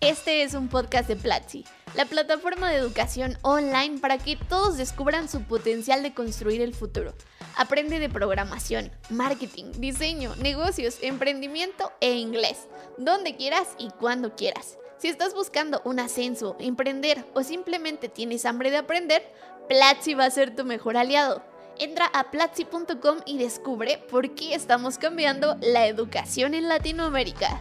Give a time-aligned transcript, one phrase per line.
[0.00, 1.64] Este es un podcast de Platzi,
[1.96, 7.14] la plataforma de educación online para que todos descubran su potencial de construir el futuro.
[7.56, 14.78] Aprende de programación, marketing, diseño, negocios, emprendimiento e inglés, donde quieras y cuando quieras.
[14.98, 19.28] Si estás buscando un ascenso, emprender o simplemente tienes hambre de aprender,
[19.68, 21.42] Platzi va a ser tu mejor aliado.
[21.76, 27.60] Entra a platzi.com y descubre por qué estamos cambiando la educación en Latinoamérica.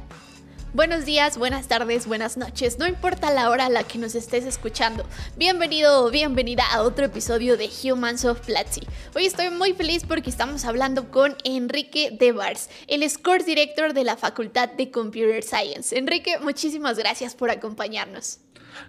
[0.77, 4.45] Buenos días, buenas tardes, buenas noches, no importa la hora a la que nos estés
[4.45, 5.03] escuchando.
[5.35, 8.81] Bienvenido o bienvenida a otro episodio de Humans of Platzi.
[9.15, 14.17] Hoy estoy muy feliz porque estamos hablando con Enrique Devars, el Course Director de la
[14.17, 15.97] Facultad de Computer Science.
[15.97, 18.41] Enrique, muchísimas gracias por acompañarnos.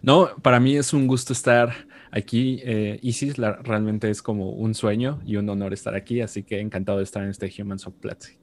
[0.02, 1.74] No, para mí es un gusto estar
[2.10, 2.60] aquí.
[2.64, 6.98] Eh, Isis realmente es como un sueño y un honor estar aquí, así que encantado
[6.98, 8.36] de estar en este Humans of Platzi.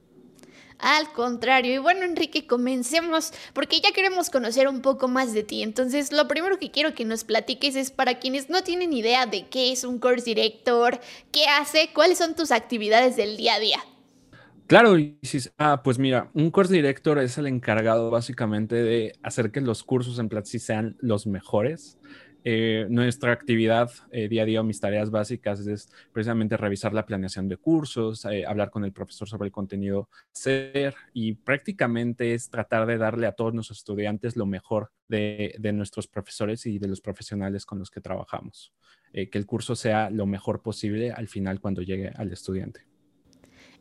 [0.78, 5.62] Al contrario, y bueno Enrique, comencemos porque ya queremos conocer un poco más de ti.
[5.62, 9.46] Entonces, lo primero que quiero que nos platiques es para quienes no tienen idea de
[9.46, 11.00] qué es un course director,
[11.32, 13.78] qué hace, cuáles son tus actividades del día a día.
[14.66, 14.96] Claro,
[15.58, 20.18] ah, pues mira, un course director es el encargado básicamente de hacer que los cursos
[20.18, 21.98] en Platzi sean los mejores.
[22.48, 27.48] Eh, nuestra actividad eh, día a día, mis tareas básicas es precisamente revisar la planeación
[27.48, 32.86] de cursos, eh, hablar con el profesor sobre el contenido ser y prácticamente es tratar
[32.86, 37.00] de darle a todos nuestros estudiantes lo mejor de, de nuestros profesores y de los
[37.00, 38.72] profesionales con los que trabajamos.
[39.12, 42.82] que el curso sea lo mejor posible al final cuando llegue al estudiante.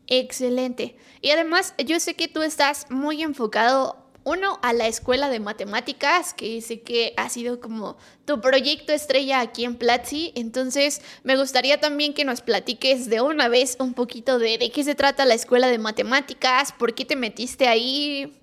[0.08, 0.96] Excelente.
[1.22, 6.34] Y además, yo sé que tú estás muy enfocado uno, a la escuela de matemáticas,
[6.34, 7.96] que sé que ha sido como
[8.26, 10.34] tu proyecto estrella aquí en Platzi.
[10.36, 14.84] Entonces, me gustaría también que nos platiques de una vez un poquito de, de qué
[14.84, 18.34] se trata la escuela de matemáticas, por qué te metiste ahí.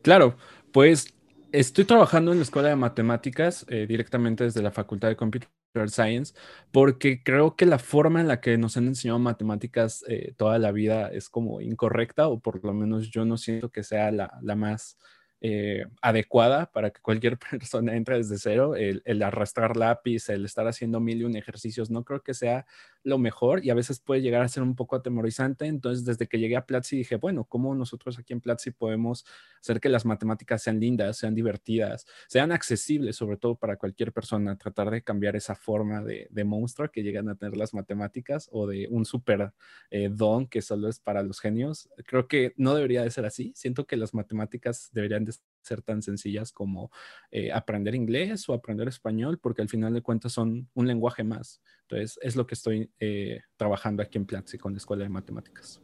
[0.00, 0.36] Claro,
[0.72, 1.12] pues
[1.52, 5.48] estoy trabajando en la escuela de matemáticas eh, directamente desde la Facultad de Computer
[5.90, 6.34] Science,
[6.72, 10.72] porque creo que la forma en la que nos han enseñado matemáticas eh, toda la
[10.72, 14.56] vida es como incorrecta, o por lo menos yo no siento que sea la, la
[14.56, 14.98] más
[15.42, 18.74] eh, adecuada para que cualquier persona entre desde cero.
[18.74, 22.66] El, el, arrastrar lápiz, el estar haciendo mil y un ejercicios, no creo que sea
[23.06, 25.66] lo mejor y a veces puede llegar a ser un poco atemorizante.
[25.66, 29.24] Entonces, desde que llegué a Platzi dije, bueno, ¿cómo nosotros aquí en Platzi podemos
[29.60, 34.58] hacer que las matemáticas sean lindas, sean divertidas, sean accesibles, sobre todo para cualquier persona?
[34.58, 38.66] Tratar de cambiar esa forma de, de monstruo que llegan a tener las matemáticas o
[38.66, 39.52] de un super
[39.90, 41.88] eh, don que solo es para los genios.
[42.06, 43.52] Creo que no debería de ser así.
[43.54, 45.32] Siento que las matemáticas deberían de
[45.66, 46.90] ser tan sencillas como
[47.30, 51.60] eh, aprender inglés o aprender español, porque al final de cuentas son un lenguaje más.
[51.82, 55.80] Entonces, es lo que estoy eh, trabajando aquí en Platzi con la Escuela de Matemáticas.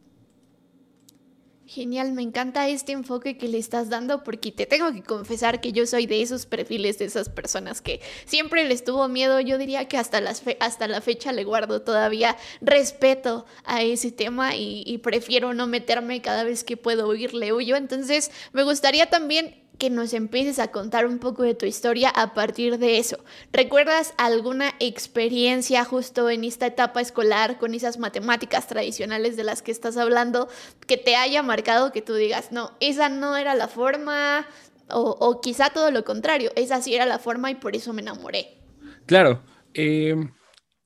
[1.65, 5.71] Genial, me encanta este enfoque que le estás dando porque te tengo que confesar que
[5.71, 9.39] yo soy de esos perfiles, de esas personas que siempre les tuvo miedo.
[9.39, 14.57] Yo diría que hasta, las hasta la fecha le guardo todavía respeto a ese tema
[14.57, 17.77] y, y prefiero no meterme cada vez que puedo oírle huyo.
[17.77, 22.33] Entonces, me gustaría también que nos empieces a contar un poco de tu historia a
[22.33, 23.17] partir de eso.
[23.51, 29.71] ¿Recuerdas alguna experiencia justo en esta etapa escolar con esas matemáticas tradicionales de las que
[29.71, 30.47] estás hablando
[30.87, 34.47] que te haya marcado que tú digas, no, esa no era la forma
[34.87, 38.59] o, quizá todo lo contrario, esa sí era la forma y por eso me enamoré?
[39.05, 39.43] Claro.
[39.73, 40.31] Em,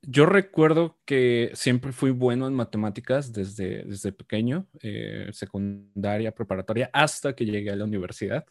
[0.02, 7.36] yo recuerdo que siempre fui bueno en matemáticas desde, desde pequeño, eh, secundaria, preparatoria, hasta
[7.36, 8.44] que llegué a la universidad.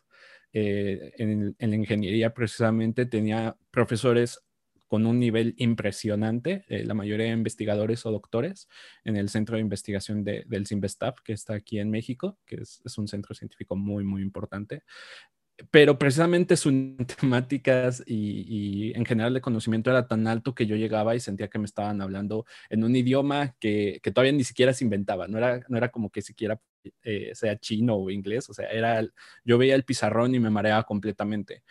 [0.52, 4.40] Eh, en, la ingeniería precisamente tenía profesores
[4.86, 8.68] con un nivel impresionante, eh, la mayoría de investigadores o doctores
[9.04, 13.08] en el centro de investigación del CIMBESTAF, que está aquí en México, que es, un
[13.08, 14.82] centro científico muy, muy importante.
[15.70, 16.72] Pero precisamente sus
[17.20, 21.58] temáticas y, en general de conocimiento era tan alto que yo llegaba y sentía que
[21.58, 25.76] me estaban hablando en un idioma que, todavía ni siquiera se inventaba, no era, no
[25.78, 26.60] era como que siquiera
[27.02, 29.06] eh, sea chino o inglés, o sea, era,
[29.44, 31.62] yo veía el pizarrón y me mareaba completamente.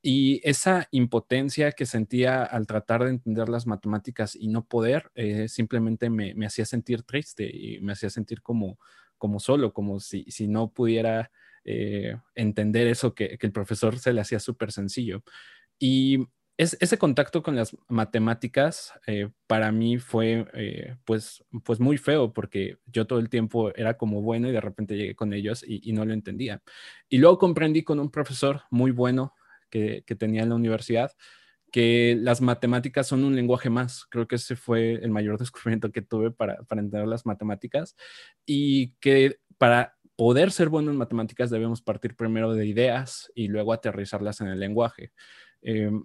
[0.00, 5.48] Y esa impotencia que sentía al tratar de entender las matemáticas y no poder, eh,
[5.48, 8.78] simplemente me, me, hacía sentir triste y me hacía sentir como,
[9.18, 11.30] como solo, como si, si no pudiera
[11.64, 15.22] eh, entender eso que, el profesor se le hacía súper sencillo.
[15.78, 16.26] Y
[16.58, 22.78] ese contacto con las matemáticas eh, para mí fue eh, pues, pues muy feo porque
[22.86, 26.04] yo todo el tiempo era como bueno y de repente llegué con ellos y, no
[26.04, 26.60] lo entendía.
[27.08, 29.34] Y luego comprendí con un profesor muy bueno
[29.70, 31.12] que, tenía en la universidad
[31.70, 34.06] que las matemáticas son un lenguaje más.
[34.06, 37.94] Creo que ese fue el mayor descubrimiento que tuve para, para entender las matemáticas
[38.44, 43.72] y que para poder ser bueno en matemáticas debemos partir primero de ideas y luego
[43.72, 45.12] aterrizarlas en el lenguaje.
[45.62, 46.04] Em,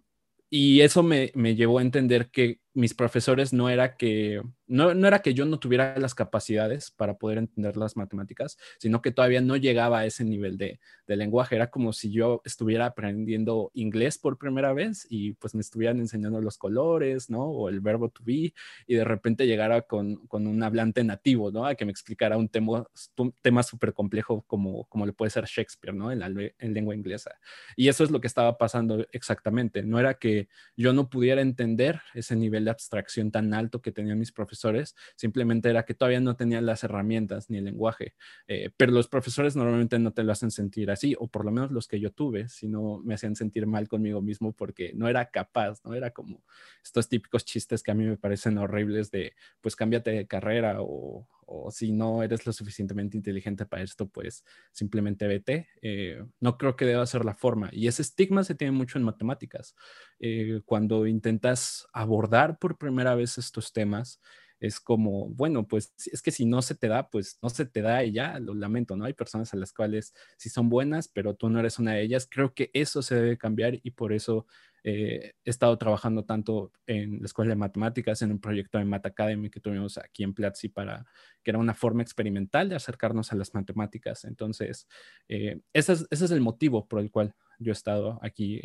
[0.56, 5.20] y eso me, me, llevó a entender que mis profesores no era que no, era
[5.20, 9.56] que yo no tuviera las capacidades para poder entender las matemáticas, sino que todavía no
[9.56, 11.56] llegaba a ese nivel de, de, lenguaje.
[11.56, 16.42] Era como si yo estuviera aprendiendo inglés por primera vez y pues me estuvieran enseñando
[16.42, 17.44] los colores, ¿no?
[17.44, 18.54] O el verbo to be
[18.88, 21.68] y de repente llegara con, con un hablante nativo, ¿no?
[21.68, 22.88] A que me explicara un tema,
[23.18, 26.12] un tema súper complejo como, como le puede ser Shakespeare, ¿no?
[26.12, 27.32] En, la, en lengua inglesa.
[27.76, 29.84] Y eso es lo que estaba pasando exactamente.
[29.84, 34.20] No era que yo no pudiera entender ese nivel de abstracción tan alto que tenían
[34.20, 38.16] mis profesores, simplemente era que todavía no tenían las herramientas ni el lenguaje.
[38.48, 41.72] Eh, pero los profesores normalmente no te lo hacen sentir así, o por lo menos
[41.72, 45.84] los que yo tuve, sino me hacían sentir mal conmigo mismo porque no era capaz,
[45.84, 46.44] no era como
[46.84, 51.28] estos típicos chistes que a mí me parecen horribles de, pues cámbiate de carrera o,
[51.54, 55.70] o si no eres lo suficientemente inteligente para esto, pues simplemente vete.
[55.82, 57.70] Eh, no creo que deba ser la forma.
[57.72, 59.76] Y ese estigma se tiene mucho en matemáticas.
[60.20, 64.20] Eh, cuando intentas abordar por primera vez estos temas,
[64.64, 67.82] es como, bueno, pues es que si no se te da, pues no se te
[67.82, 69.04] da y ya, lo lamento, ¿no?
[69.04, 72.30] Hay personas a las cuales sí son buenas, pero tú no eres una de ellas.
[72.32, 74.48] Creo que eso se debe cambiar y por eso
[74.86, 79.06] eh, he estado trabajando tanto en la Escuela de Matemáticas, en un proyecto de Mat
[79.06, 81.06] Academy que tuvimos aquí en Platzi para
[81.44, 84.24] que era una forma experimental de acercarnos a las matemáticas.
[84.24, 84.88] Entonces,
[85.28, 88.62] eh, ese, es, ese, es, el motivo por el cual yo he estado aquí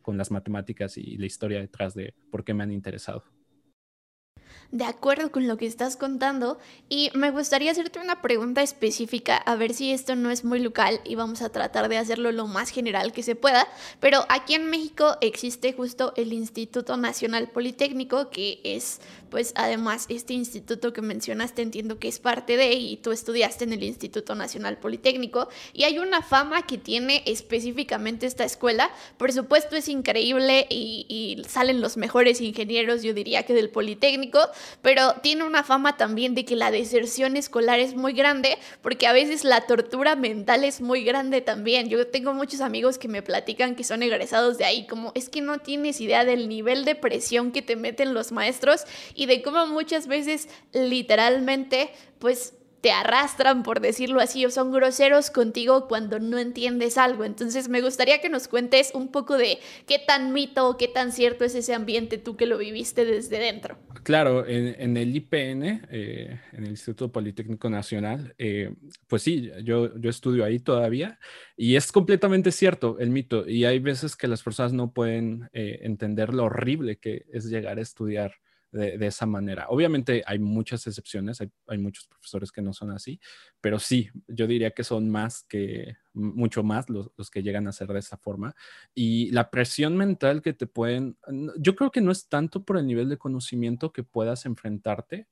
[0.00, 3.24] con las matemáticas y la historia detrás de por qué me han interesado
[4.70, 6.58] de acuerdo con lo que estás contando.
[6.88, 11.00] Y me gustaría hacerte una pregunta específica, a ver si esto no es muy local
[11.04, 13.66] y vamos a tratar de hacerlo lo más general que se pueda,
[14.00, 19.00] pero aquí en México existe justo el Instituto Nacional Politécnico, que es
[19.30, 23.74] pues además este instituto que mencionaste entiendo que es parte de y tú estudiaste en
[23.74, 25.48] el Instituto Nacional Politécnico.
[25.72, 31.44] Y hay una fama que tiene específicamente esta escuela, por supuesto es increíble y, y
[31.48, 34.40] salen los mejores ingenieros, yo diría que del Politécnico,
[34.82, 39.12] pero tiene una fama también de que la deserción escolar es muy grande, porque a
[39.12, 41.88] veces la tortura mental es muy grande también.
[41.88, 45.40] Yo tengo muchos amigos que me platican que son egresados de ahí, como es que
[45.40, 48.84] no tienes idea del nivel de presión que te meten los maestros
[49.14, 55.30] y de cómo muchas veces literalmente pues te arrastran, por decirlo así, o son groseros
[55.30, 57.24] contigo cuando no entiendes algo.
[57.24, 61.12] Entonces me gustaría que nos cuentes un poco de qué tan mito o qué tan
[61.12, 63.78] cierto es ese ambiente tú que lo viviste desde dentro.
[64.02, 68.74] Claro, en, el IPN, eh, en el Instituto Politécnico Nacional, eh,
[69.06, 71.18] pues sí, yo, yo estudio ahí todavía
[71.56, 73.48] y es completamente cierto el mito.
[73.48, 77.78] Y hay veces que las personas no pueden eh, entender lo horrible que es llegar
[77.78, 78.34] a estudiar
[78.70, 79.66] de, esa manera.
[79.68, 83.20] Obviamente hay muchas excepciones, hay, muchos profesores que no son así,
[83.60, 87.88] pero sí, yo diría que son más que, mucho más los, que llegan a ser
[87.88, 88.54] de esa forma.
[88.94, 91.16] Y la presión mental que te pueden,
[91.58, 95.28] yo creo que no es tanto por el nivel de conocimiento que puedas enfrentarte,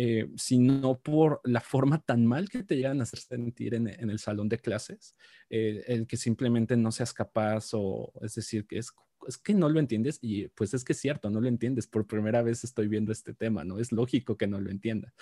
[0.00, 4.18] eh, sino por la forma tan mal que te llegan a hacer sentir en, el
[4.20, 5.16] salón de clases,
[5.50, 8.92] eh, el que simplemente no seas capaz o es decir, que es
[9.28, 11.86] es que no lo entiendes y pues es que es cierto, no lo entiendes.
[11.86, 13.78] Por primera vez estoy viendo este tema, ¿no?
[13.78, 15.12] Es lógico que no lo entienda.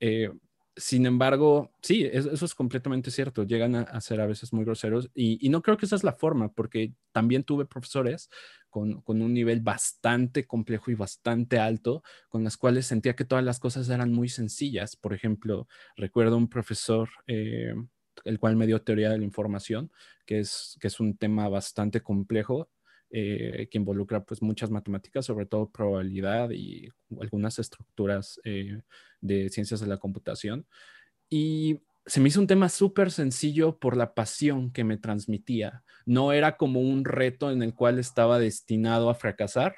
[0.00, 0.30] Eh,
[0.76, 3.42] sin embargo, sí, eso, es completamente cierto.
[3.44, 6.52] Llegan a, ser a veces muy groseros y, no creo que esa es la forma,
[6.52, 8.30] porque también tuve profesores
[8.70, 13.58] con, un nivel bastante complejo y bastante alto, con las cuales sentía que todas las
[13.58, 14.96] cosas eran muy sencillas.
[14.96, 17.74] Por ejemplo, recuerdo un profesor, eh,
[18.24, 19.92] el cual me dio teoría de la información,
[20.24, 22.70] que es, que es un tema bastante complejo
[23.10, 26.88] eh, que involucra pues muchas matemáticas, sobre todo probabilidad y
[27.20, 28.82] algunas estructuras eh,
[29.20, 30.66] de ciencias de la computación.
[31.28, 35.82] Y se me hizo un tema súper sencillo por la pasión que me transmitía.
[36.06, 39.74] No era como un reto en el cual estaba destinado a fracasar,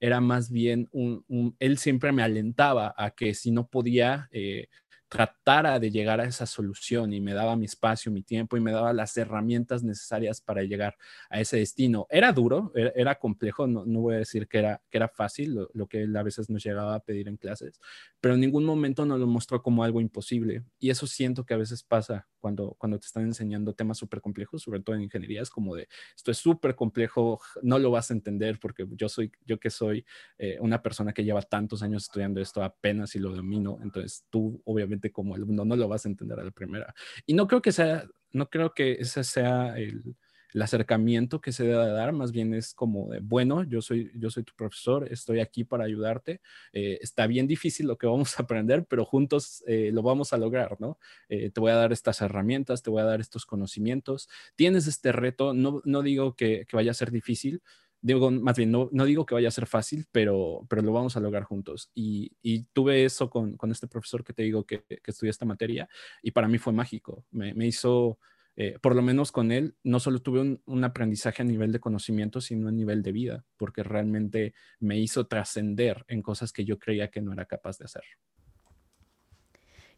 [0.00, 4.68] era más bien un, él siempre me alentaba a que si no podía, eh,
[5.08, 8.72] tratara de llegar a esa solución y me daba mi espacio, mi tiempo y me
[8.72, 10.96] daba las herramientas necesarias para llegar
[11.30, 12.06] a ese destino.
[12.10, 16.02] Era duro, era, complejo, no, voy a decir que era, que era fácil, lo, que
[16.02, 17.80] él a veces nos llegaba a pedir en clases,
[18.20, 20.64] pero en ningún momento nos lo mostró como algo imposible.
[20.78, 24.62] Y eso siento que a veces pasa cuando, cuando te están enseñando temas súper complejos,
[24.62, 28.14] sobre todo en ingeniería, es como de, esto es súper complejo, no lo vas a
[28.14, 30.04] entender porque yo soy, yo que soy
[30.38, 34.60] eh, una persona que lleva tantos años estudiando esto apenas y lo domino, entonces tú
[34.64, 36.94] obviamente como alumno no lo vas a entender a la primera.
[37.26, 40.16] Y no creo que sea, no creo que ese sea el,
[40.58, 44.42] acercamiento que se debe dar, más bien es como de, bueno, yo soy, yo soy
[44.42, 46.40] tu profesor, estoy aquí para ayudarte,
[46.72, 50.38] eh, está bien difícil lo que vamos a aprender, pero juntos eh, lo vamos a
[50.38, 50.98] lograr, ¿no?
[51.28, 55.52] te voy a dar estas herramientas, te voy a dar estos conocimientos, tienes este reto,
[55.52, 57.60] no, no digo que vaya a ser difícil,
[58.00, 61.16] digo, más bien, no, no, digo que vaya a ser fácil, pero, pero lo vamos
[61.16, 61.90] a lograr juntos.
[61.94, 65.44] Y, y tuve eso con, con, este profesor que te digo que, que estudié esta
[65.44, 65.88] materia
[66.22, 67.24] y para mí fue mágico.
[67.30, 68.18] Me, me hizo,
[68.56, 71.80] eh, por lo menos con él, no solo tuve un, un, aprendizaje a nivel de
[71.80, 76.78] conocimiento, sino a nivel de vida, porque realmente me hizo trascender en cosas que yo
[76.78, 78.04] creía que no era capaz de hacer.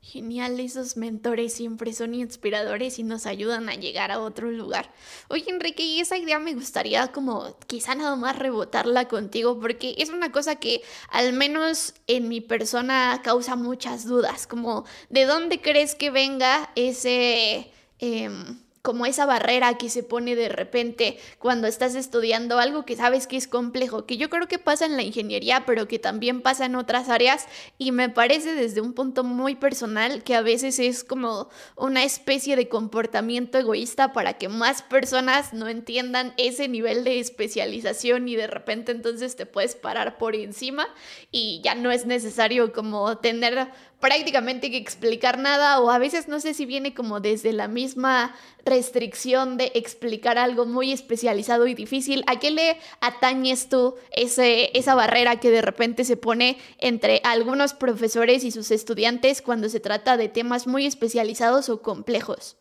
[0.00, 4.92] Genial, esos mentores siempre son inspiradores y nos ayudan a llegar a otro lugar.
[5.28, 10.08] Oye, Enrique, y esa idea me gustaría como quizá nada más rebotarla contigo porque es
[10.10, 15.94] una cosa que al menos en mi persona causa muchas dudas, como de dónde crees
[15.94, 17.72] que venga ese...
[17.98, 18.30] Eh,
[18.82, 23.36] como esa barrera que se pone de repente cuando estás estudiando algo que sabes que
[23.36, 26.74] es complejo, que yo creo que pasa en la ingeniería, pero que también pasa en
[26.74, 31.48] otras áreas y me parece desde un punto muy personal que a veces es como
[31.76, 38.28] una especie de comportamiento egoísta para que más personas no entiendan ese nivel de especialización
[38.28, 40.86] y de repente entonces te puedes parar por encima
[41.30, 43.68] y ya no es necesario como tener
[44.00, 48.34] prácticamente que explicar nada o a veces no sé si viene como desde la misma
[48.64, 52.22] restricción de explicar algo muy especializado y difícil.
[52.26, 57.74] ¿A qué le atañes tú ese, esa barrera que de repente se pone entre algunos
[57.74, 62.56] profesores y sus estudiantes cuando se trata de temas muy especializados o complejos?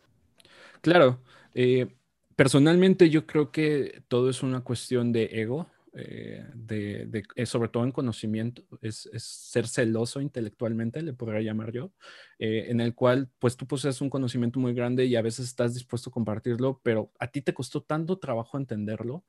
[0.82, 1.20] Claro.
[1.54, 1.88] Eh,
[2.36, 5.68] personalmente yo creo que todo es una cuestión de ego
[6.00, 11.92] eh, de, eh, sobre todo en conocimiento, es, ser celoso intelectualmente, le podría llamar yo,
[12.38, 15.74] eh, en el cual pues tú posees un conocimiento muy grande y a veces estás
[15.74, 19.26] dispuesto a compartirlo, pero a ti te costó tanto trabajo entenderlo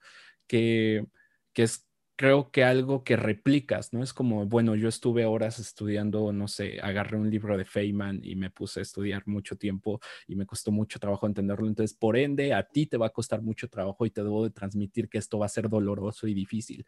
[0.47, 1.07] que,
[1.55, 1.88] que es
[2.19, 4.03] creo que algo que replicas, ¿no?
[4.03, 8.37] Es como, bueno, yo estuve horas estudiando, no sé, agarré un libro de Feynman y
[8.37, 11.69] me puse a estudiar mucho tiempo y me costó mucho trabajo entenderlo.
[11.69, 14.51] Entonces, por ende, a ti te va a costar mucho trabajo y te debo de
[14.51, 16.85] transmitir que esto va a ser doloroso y difícil.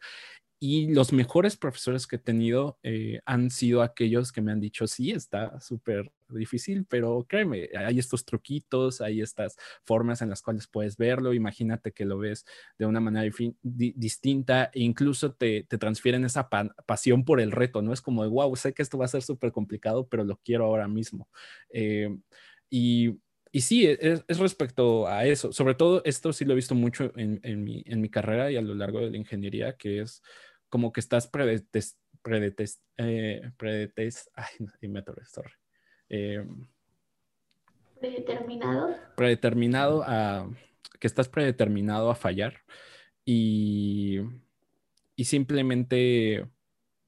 [0.63, 4.85] Y los mejores profesores que he tenido eh, han sido aquellos que me han dicho,
[4.85, 10.67] sí, está súper difícil, pero créeme, hay estos truquitos, hay estas formas en las cuales
[10.67, 11.33] puedes verlo.
[11.33, 12.45] Imagínate que lo ves
[12.77, 13.27] de una manera
[13.63, 16.47] di distinta e incluso te, te transfieren esa
[16.85, 17.91] pasión por el reto, ¿no?
[17.91, 20.65] Es como de, wow, sé que esto va a ser súper complicado, pero lo quiero
[20.65, 21.27] ahora mismo.
[21.71, 22.15] Eh,
[22.69, 23.17] y
[23.53, 25.51] y sí, es, es, respecto a eso.
[25.51, 28.55] Sobre todo, esto sí lo he visto mucho en, en, mi, en mi carrera y
[28.55, 30.21] a lo largo de la ingeniería, que es
[30.71, 33.51] como que estás predetest, predetest, eh,
[34.35, 35.53] ay, me sorry.
[36.09, 36.43] Eh,
[37.99, 38.95] predeterminado.
[39.15, 40.49] Predeterminado a,
[40.99, 42.61] que estás predeterminado a fallar
[43.25, 44.21] y,
[45.17, 46.47] y simplemente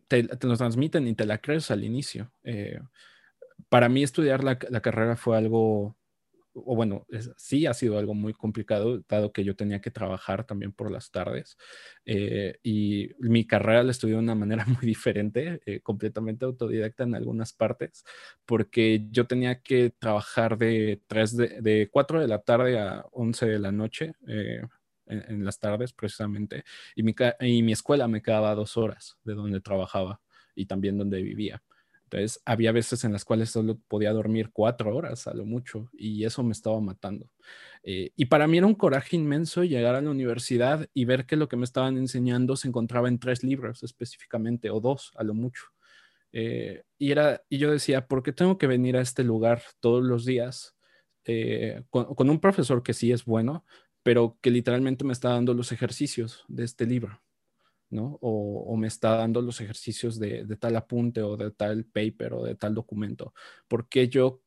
[0.09, 2.33] te, te, lo transmiten y te la crees al inicio.
[2.43, 2.81] Eh,
[3.69, 5.95] para mí estudiar la, la carrera fue algo
[6.53, 7.05] o bueno,
[7.37, 11.11] sí ha sido algo muy complicado, dado que yo tenía que trabajar también por las
[11.11, 11.57] tardes.
[12.05, 17.15] Eh, y mi carrera la estudié de una manera muy diferente, eh, completamente autodidacta en
[17.15, 18.03] algunas partes,
[18.45, 23.45] porque yo tenía que trabajar de, 3 de, de 4 de la tarde a 11
[23.47, 24.13] de la noche.
[24.27, 24.61] Eh,
[25.05, 26.63] en, las tardes precisamente,
[26.95, 30.21] y mi, y mi escuela me quedaba dos horas de donde trabajaba
[30.55, 31.61] y también donde vivía.
[32.13, 36.25] Entonces, había veces en las cuales solo podía dormir cuatro horas a lo mucho y
[36.25, 37.27] eso me estaba matando.
[37.81, 41.37] Eh, y para mí era un coraje inmenso llegar a la universidad y ver que
[41.37, 45.33] lo que me estaban enseñando se encontraba en tres libros específicamente o dos a lo
[45.33, 45.63] mucho.
[46.31, 50.03] Eh, y, era, y yo decía, ¿por qué tengo que venir a este lugar todos
[50.03, 50.75] los días
[51.25, 53.65] eh, con, con un profesor que sí es bueno,
[54.03, 57.23] pero que literalmente me está dando los ejercicios de este libro?
[57.93, 58.17] ¿No?
[58.21, 62.55] O, me está dando los ejercicios de, tal apunte o de tal paper o de
[62.55, 63.33] tal documento.
[63.67, 64.41] porque yo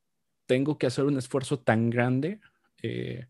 [0.46, 2.40] tengo que hacer un esfuerzo tan grande
[2.82, 3.26] eh,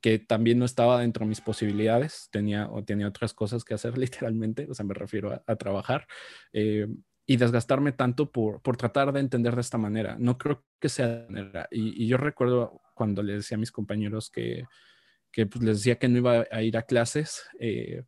[0.00, 2.28] que también no estaba dentro de mis posibilidades?
[2.30, 6.06] Tenía, o tenía otras cosas que hacer literalmente, o sea, me refiero a, trabajar.
[6.52, 6.86] Eh,
[7.24, 10.16] y desgastarme tanto por, por, tratar de entender de esta manera.
[10.18, 11.68] No creo que sea de manera.
[11.70, 14.64] Y, yo recuerdo cuando le decía a mis compañeros que,
[15.30, 18.02] que pues, les decía que no iba a ir a clases, eh,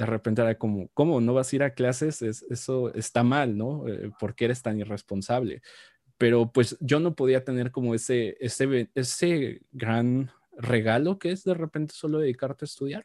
[0.00, 2.22] de repente era como, ¿cómo no vas a ir a clases?
[2.22, 3.86] eso está mal, ¿no?
[3.86, 5.60] Eh, ¿Por qué eres tan irresponsable?
[6.16, 11.52] Pero pues yo no podía tener como ese, ese, ese gran regalo que es de
[11.52, 13.04] repente solo dedicarte a estudiar.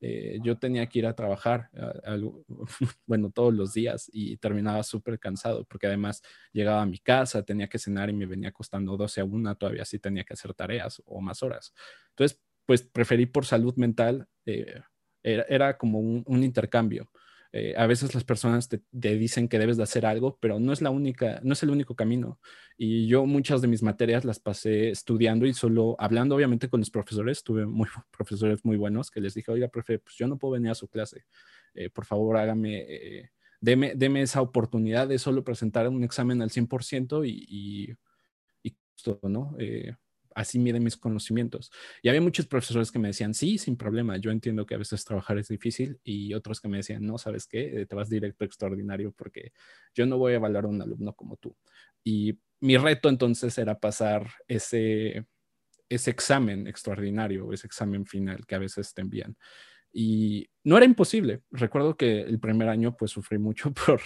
[0.00, 1.68] Eh, yo tenía que ir a trabajar,
[3.06, 6.22] bueno, todos los días y terminaba súper cansado porque además
[6.52, 9.84] llegaba a mi casa, tenía que cenar y me venía costando 12 a 1, todavía
[9.84, 11.74] sí tenía que hacer tareas o más horas.
[12.10, 14.80] Entonces, pues preferí por salud mental, eh,
[15.22, 17.10] era, como un, intercambio.
[17.52, 20.82] Eh, a veces las personas te, dicen que debes de hacer algo, pero no es
[20.82, 22.38] la única, no es el único camino.
[22.76, 26.90] Y yo muchas de mis materias las pasé estudiando y solo hablando, obviamente, con los
[26.90, 27.42] profesores.
[27.42, 30.70] Tuve muy, profesores muy buenos que les dije, oiga, profe, pues yo no puedo venir
[30.70, 31.24] a su clase.
[31.94, 37.46] por favor, hágame, deme, deme, esa oportunidad de solo presentar un examen al 100% y,
[37.48, 37.96] y,
[38.62, 38.76] y
[39.22, 39.56] ¿no?
[40.34, 41.70] Así miden mis conocimientos.
[42.02, 45.04] Y había muchos profesores que me decían, sí, sin problema, yo entiendo que a veces
[45.04, 47.82] trabajar es difícil y otros que me decían, no, ¿sabes qué?
[47.82, 49.52] Eh, te vas directo extraordinario porque
[49.94, 51.56] yo no voy a evaluar a un alumno como tú.
[52.04, 55.26] Y mi reto entonces era pasar ese,
[55.88, 59.36] ese examen extraordinario, ese examen final que a veces te envían.
[59.92, 61.42] Y no era imposible.
[61.50, 64.00] Recuerdo que el primer año pues sufrí mucho por,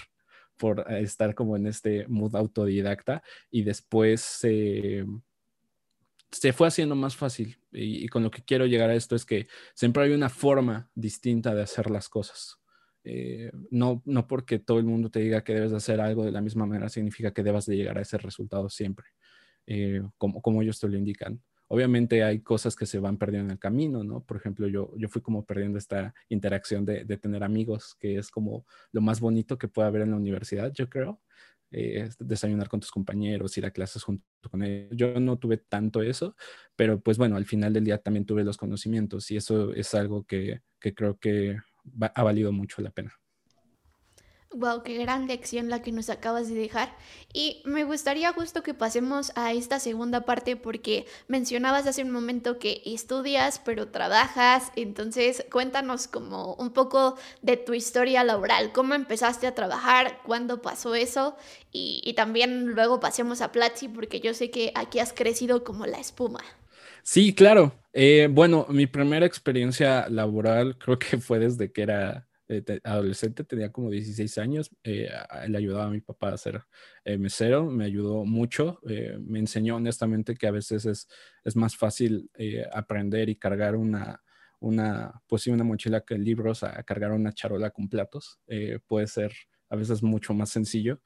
[0.56, 4.38] por estar como en este mood autodidacta y después...
[4.42, 5.04] Eh,
[6.34, 7.58] se fue haciendo más fácil.
[7.72, 11.54] Y, con lo que quiero llegar a esto es que siempre hay una forma distinta
[11.54, 12.58] de hacer las cosas.
[13.04, 16.32] Eh, no, no porque todo el mundo te diga que debes de hacer algo de
[16.32, 19.06] la misma manera significa que debas de llegar a ese resultado siempre,
[19.66, 21.42] eh, como, como ellos te lo indican.
[21.68, 24.22] Obviamente hay cosas que se van perdiendo en el camino, ¿no?
[24.22, 28.30] Por ejemplo, yo, yo fui como perdiendo esta interacción de, de tener amigos, que es
[28.30, 31.20] como lo más bonito que puede haber en la universidad, yo creo.
[31.76, 34.90] Eh, desayunar con tus compañeros, ir a clases junto con ellos.
[34.92, 36.36] Yo no tuve tanto eso,
[36.76, 40.22] pero pues bueno, al final del día también tuve los conocimientos y eso es algo
[40.24, 41.58] que, que creo que
[42.14, 43.12] ha valido mucho la pena.
[44.56, 46.96] Wow, qué gran lección la que nos acabas de dejar.
[47.32, 52.61] Y me gustaría justo que pasemos a esta segunda parte porque mencionabas hace un momento
[52.61, 54.70] que estudias pero trabajas.
[54.76, 58.70] Entonces, cuéntanos como un poco de tu historia laboral.
[58.70, 60.20] ¿Cómo empezaste a trabajar?
[60.25, 61.37] ¿Cuándo pasó eso?
[61.73, 65.99] Y, también luego pasemos a Platzi porque yo sé que aquí has crecido como la
[65.99, 66.44] espuma.
[67.02, 67.73] Sí, claro.
[67.92, 73.72] Eh, bueno, mi primera experiencia laboral creo que fue desde que era eh, adolescente, tenía
[73.72, 75.08] como 16 años, eh,
[75.48, 76.62] le ayudaba a mi papá a ser
[77.04, 78.80] eh, mesero, me ayudó mucho,
[79.20, 81.08] me enseñó honestamente que a veces es,
[81.42, 82.30] es más fácil
[82.72, 84.22] aprender y cargar una,
[84.60, 88.40] una, pues sí, una mochila que libros a cargar una charola con platos,
[88.87, 89.33] puede ser
[89.70, 91.00] a veces mucho más sencillo.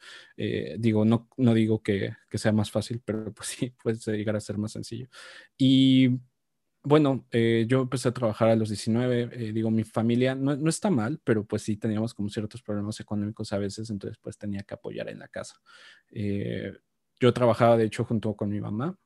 [0.78, 4.40] digo, no, no digo que, que, sea más fácil, pero pues sí, puede llegar a
[4.40, 5.08] ser más sencillo.
[5.56, 6.18] Y
[6.82, 10.70] bueno, eh, yo empecé a trabajar a los 19, eh, digo, mi familia no, no,
[10.70, 14.62] está mal, pero pues sí teníamos como ciertos problemas económicos a veces, entonces pues tenía
[14.62, 15.56] que apoyar en la casa.
[16.10, 16.72] Eh,
[17.20, 18.96] yo trabajaba de hecho junto con mi mamá,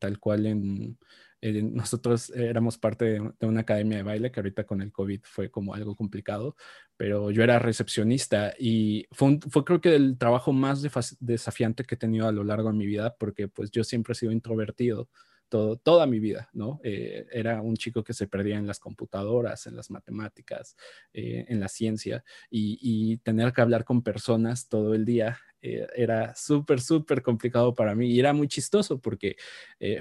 [0.00, 0.98] tal cual en,
[1.74, 5.50] nosotros éramos parte de, de, una academia de baile que ahorita con el COVID fue
[5.50, 6.56] como algo complicado,
[6.96, 10.82] pero yo era recepcionista y fue, fue creo que el trabajo más
[11.20, 14.16] desafiante que he tenido a lo largo de mi vida porque pues yo siempre he
[14.16, 15.08] sido introvertido
[15.50, 16.80] toda mi vida, ¿no?
[16.82, 20.76] Eh, era un chico que se perdía en las computadoras, en las matemáticas,
[21.12, 26.34] eh, en la ciencia, y, tener que hablar con personas todo el día eh, era
[26.34, 29.36] súper, súper complicado para mí y era muy chistoso porque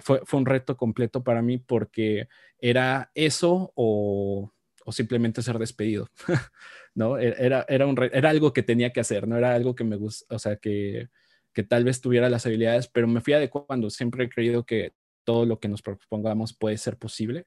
[0.02, 2.28] fue, un reto completo para mí porque
[2.60, 4.54] era eso o,
[4.92, 6.10] simplemente ser despedido,
[6.96, 7.18] ¿no?
[7.20, 9.98] E, era, era, un, era algo que tenía que hacer, no era algo que me
[9.98, 11.10] gusta, o sea, que
[11.54, 13.90] que tal vez tuviera las habilidades, pero me fui adecuando.
[13.90, 14.94] Siempre he creído que
[15.30, 17.46] todo lo que nos propongamos puede ser posible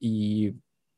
[0.00, 0.54] y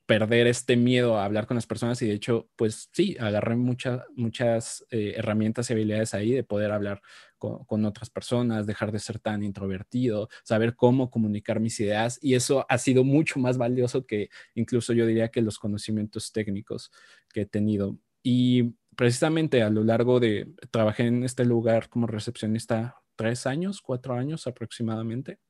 [0.07, 4.03] perder este miedo a hablar con las personas y de hecho, pues sí, agarré muchas
[4.14, 7.03] muchas eh, herramientas y habilidades ahí de poder hablar
[7.37, 12.64] con, otras personas, dejar de ser tan introvertido, saber cómo comunicar mis ideas y eso
[12.69, 16.93] ha sido mucho más valioso que incluso yo diría que los conocimientos técnicos
[17.35, 17.99] que he tenido.
[18.23, 24.14] Y precisamente a lo largo de, trabajé en este lugar como recepcionista tres años, cuatro
[24.14, 25.40] años aproximadamente.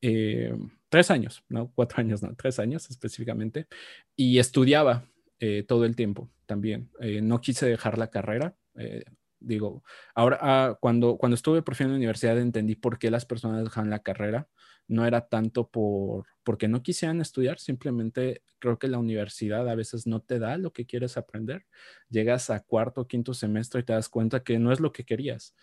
[0.00, 0.54] Eh,
[0.88, 3.66] tres años, no cuatro años, no, tres años específicamente,
[4.16, 5.04] y estudiaba
[5.40, 6.90] eh, todo el tiempo también.
[7.00, 8.56] Eh, no quise dejar la carrera.
[9.40, 9.82] digo,
[10.14, 13.64] ahora ah, cuando, cuando estuve por fin en la universidad entendí por qué las personas
[13.64, 14.48] dejan la carrera.
[14.88, 20.06] No era tanto por porque no quisieran estudiar, simplemente creo que la universidad a veces
[20.06, 21.66] no te da lo que quieres aprender.
[22.08, 25.04] Llegas a cuarto o quinto semestre y te das cuenta que no es lo que
[25.04, 25.54] querías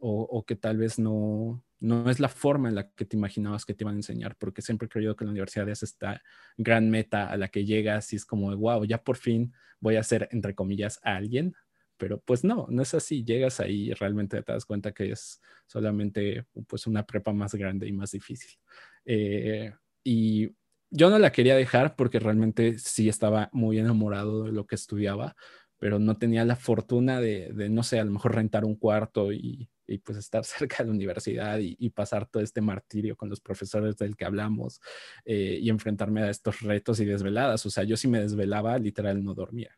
[0.00, 3.64] o, o que tal vez no, no es la forma en la que te imaginabas
[3.64, 6.22] que te iban a enseñar, porque siempre he creído que la universidad es esta
[6.56, 10.02] gran meta a la que llegas y es como, wow, ya por fin voy a
[10.02, 11.54] ser, entre comillas, a alguien,
[11.96, 15.40] pero pues no, no es así, llegas ahí y realmente te das cuenta que es
[15.66, 18.58] solamente pues una prepa más grande y más difícil.
[19.04, 19.72] Eh,
[20.04, 20.50] y
[20.90, 25.36] yo no la quería dejar porque realmente sí estaba muy enamorado de lo que estudiaba,
[25.78, 29.68] pero no tenía la fortuna de, no sé, a lo mejor rentar un cuarto y
[29.86, 33.96] y pues estar cerca de la universidad y, pasar todo este martirio con los profesores
[33.96, 34.80] del que hablamos
[35.24, 37.64] eh, y enfrentarme a estos retos y desveladas.
[37.64, 39.70] O sea, yo si me desvelaba, literal no dormía.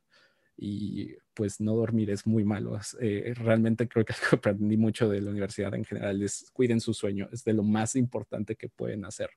[0.61, 2.79] Y pues no dormir es muy malo.
[3.01, 7.29] Eh, realmente creo que aprendí mucho de la universidad en general es cuiden su sueño,
[7.33, 9.31] es de lo más importante que pueden hacer.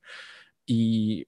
[0.65, 1.27] Y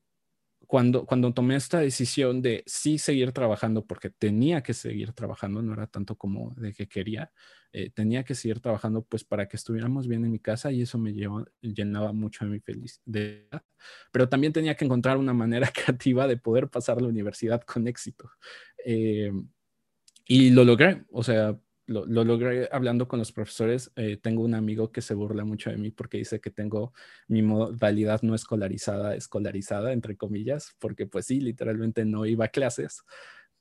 [0.67, 5.73] cuando, cuando tomé esta decisión de sí seguir trabajando, porque tenía que seguir trabajando, no
[5.73, 7.31] era tanto como de que quería,
[7.73, 10.97] eh, tenía que seguir trabajando pues para que estuviéramos bien en mi casa y eso
[10.97, 13.63] me llevó, llenaba mucho de mi felicidad.
[14.11, 18.31] Pero también tenía que encontrar una manera creativa de poder pasar la universidad con éxito.
[18.85, 19.31] Eh,
[20.25, 23.91] y lo logré, o sea, lo, logré hablando con los profesores.
[23.95, 26.93] Eh, tengo un amigo que se burla mucho de mí porque dice que tengo
[27.27, 33.03] mi modalidad no escolarizada, escolarizada, entre comillas, porque pues sí, literalmente no iba a clases,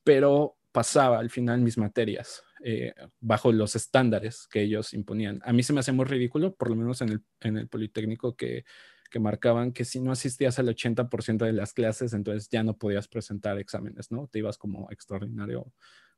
[0.04, 5.40] pero pasaba al final mis materias eh, bajo los estándares que ellos imponían.
[5.44, 8.36] A mí se me hace muy ridículo, por lo menos en el, en el Politécnico,
[8.36, 8.64] que,
[9.10, 13.08] que marcaban que si no asistías al 80% de las clases, entonces ya no podías
[13.08, 14.28] presentar exámenes, ¿no?
[14.28, 15.72] Te ibas como extraordinario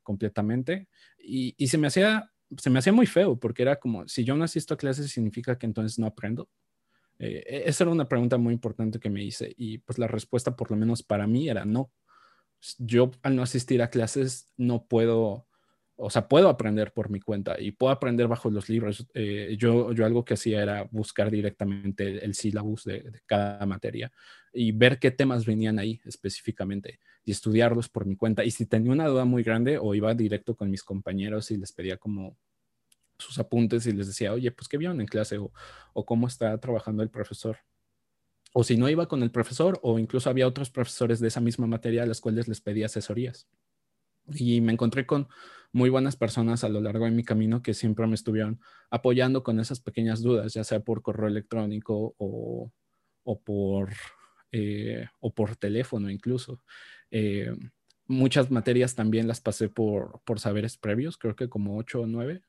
[0.05, 0.87] completamente.
[1.19, 4.37] Y, y, se, me hacía, se me hacía muy feo porque era como, si yo
[4.37, 6.47] no asisto a clases significa que entonces no aprendo.
[7.19, 10.55] Eh, e, esa era una pregunta muy importante que me hice y pues la respuesta
[10.55, 11.91] por lo menos para mí era no.
[12.77, 15.47] Yo al no asistir a clases no puedo
[15.97, 19.07] o sea, puedo aprender por mi cuenta y puedo aprender bajo los libros.
[19.13, 24.11] Eh, yo, yo algo que hacía era buscar directamente el, sílabus de, cada materia
[24.51, 28.43] y ver qué temas venían ahí específicamente y estudiarlos por mi cuenta.
[28.43, 31.71] Y si tenía una duda muy grande o iba directo con mis compañeros y les
[31.71, 32.37] pedía como
[33.17, 35.53] sus apuntes y les decía, oye, pues qué vieron en clase o,
[35.93, 37.59] o cómo está trabajando el profesor.
[38.53, 41.67] O si no iba con el profesor o incluso había otros profesores de esa misma
[41.67, 43.47] materia a los cuales les pedía asesorías.
[44.33, 45.27] Y me encontré con
[45.75, 49.59] muy buenas personas a lo largo de mi camino que siempre me estuvieron apoyando con
[49.59, 52.71] esas pequeñas dudas, ya sea por correo electrónico o,
[53.25, 53.89] o por,
[54.53, 56.61] eh, o por teléfono incluso.
[57.11, 57.51] Eh,
[58.07, 62.43] muchas materias también las pasé por, por saberes previos, creo que como ocho o nueve.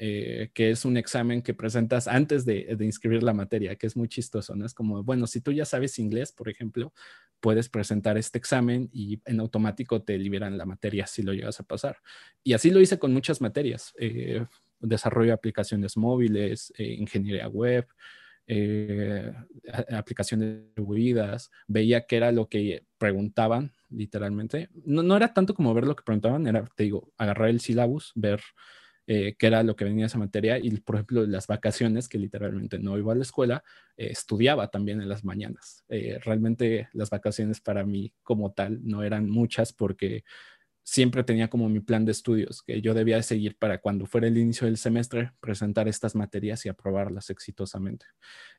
[0.00, 3.96] Eh, que es un examen que presentas antes de, de, inscribir la materia, que es
[3.96, 4.64] muy chistoso, ¿no?
[4.64, 6.92] Es como, bueno, si tú ya sabes inglés, por ejemplo,
[7.40, 11.64] puedes presentar este examen y en automático te liberan la materia si lo llegas a
[11.64, 11.96] pasar.
[12.44, 14.46] Y así lo hice con muchas materias, eh,
[14.78, 17.88] desarrollo de aplicaciones móviles, eh, ingeniería web,
[19.90, 24.68] aplicaciones distribuidas, veía que era lo que preguntaban literalmente.
[24.84, 28.12] No, no era tanto como ver lo que preguntaban, era, te digo, agarrar el syllabus,
[28.14, 28.40] ver
[29.10, 32.78] eh, que era lo que venía esa materia, y por ejemplo las vacaciones, que literalmente
[32.78, 33.64] no iba a la escuela,
[33.96, 35.82] eh, estudiaba también en las mañanas.
[35.88, 40.24] Eh, realmente las vacaciones para mí como tal no eran muchas porque
[40.82, 44.36] siempre tenía como mi plan de estudios que yo debía seguir para cuando fuera el
[44.36, 48.04] inicio del semestre presentar estas materias y aprobarlas exitosamente.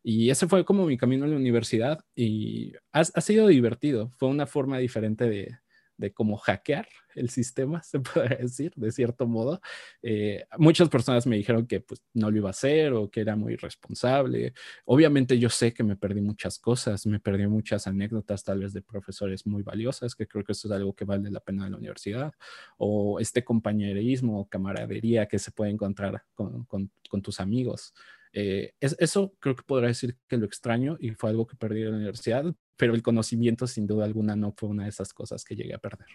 [0.01, 4.09] Y ese fue como mi camino a la universidad y ha sido divertido.
[4.17, 5.59] Fue una forma diferente de,
[5.99, 9.61] de cómo hackear el sistema, se puede decir, de cierto modo.
[10.01, 13.35] Eh, muchas personas me dijeron que pues, no lo iba a hacer o que era
[13.35, 14.53] muy irresponsable.
[14.85, 18.81] Obviamente yo sé que me perdí muchas cosas, me perdí muchas anécdotas tal vez de
[18.81, 21.77] profesores muy valiosas, que creo que eso es algo que vale la pena en la
[21.77, 22.33] universidad,
[22.77, 27.93] o este compañerismo o camaradería que se puede encontrar con, con tus amigos.
[28.33, 31.81] Eh, es, eso creo que podría decir que lo extraño y fue algo que perdí
[31.81, 32.45] en la universidad,
[32.79, 35.79] pero el conocimiento sin duda alguna no fue una de esas cosas que llegué a
[35.79, 36.07] perder.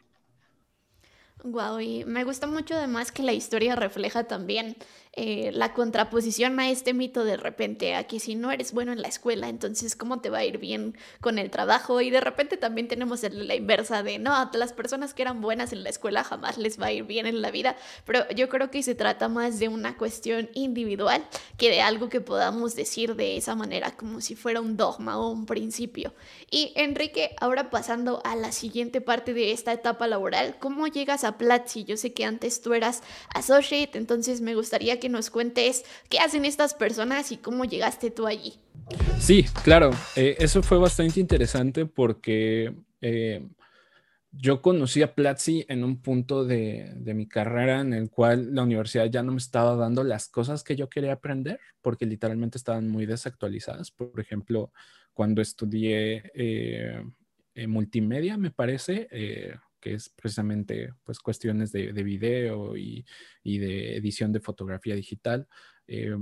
[1.47, 4.77] Wow, y me gusta mucho además que la historia refleja también
[5.17, 9.01] eh, la contraposición a este mito de repente, a que si no eres bueno en
[9.01, 12.01] la escuela, entonces cómo te va a ir bien con el trabajo.
[12.01, 15.85] Y de repente también tenemos la inversa de, no, las personas que eran buenas en
[15.85, 17.77] la escuela jamás les va a ir bien en la vida.
[18.05, 21.25] Pero yo creo que se trata más de una cuestión individual
[21.59, 25.31] que de algo que podamos decir de esa manera, como si fuera un dogma o
[25.31, 26.13] un principio.
[26.51, 31.34] Y Enrique, ahora pasando a la siguiente parte de esta etapa laboral, ¿cómo llegas a
[31.39, 31.85] Platzi.
[31.85, 33.03] Yo sé que antes tú eras
[33.35, 38.27] associate, entonces me gustaría que nos cuentes qué hacen estas personas y cómo llegaste tú
[38.27, 38.55] allí.
[39.19, 43.47] Sí, claro, eh, eso fue bastante interesante porque eh,
[44.33, 48.63] yo conocí a Platzi en un punto de, de, mi carrera en el cual la
[48.63, 52.89] universidad ya no me estaba dando las cosas que yo quería aprender porque literalmente estaban
[52.89, 53.91] muy desactualizadas.
[53.91, 54.73] Por ejemplo,
[55.15, 57.03] cuando estudié eh,
[57.67, 59.09] multimedia, me parece,
[59.85, 63.05] que es precisamente pues cuestiones de, de video y,
[63.43, 65.47] y, de edición de fotografía digital,
[65.87, 66.17] eh,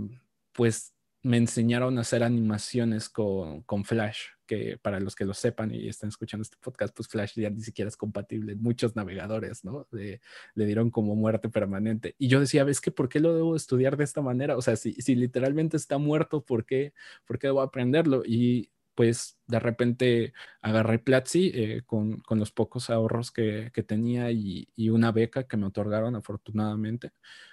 [0.52, 5.72] pues me enseñaron a hacer animaciones con, con, Flash, que para los que lo sepan
[5.72, 9.86] y están escuchando este podcast, pues Flash ya ni siquiera es compatible muchos navegadores, ¿no?
[9.92, 10.20] Le,
[10.54, 12.16] le dieron como muerte permanente.
[12.18, 14.56] Y yo decía, ¿ves que por qué lo debo estudiar de esta manera?
[14.56, 16.94] O sea, si, si literalmente está muerto, ¿por qué,
[17.24, 18.24] ¿por qué debo aprenderlo?
[18.26, 24.30] Y pues de repente agarré Platzi eh, con, con, los pocos ahorros que, que tenía
[24.30, 27.12] y, y, una beca que me otorgaron afortunadamente.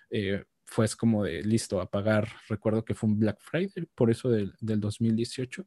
[0.10, 4.30] Eh, fue como de listo a pagar, recuerdo que fue un Black Friday, por eso
[4.30, 5.66] del, del 2018,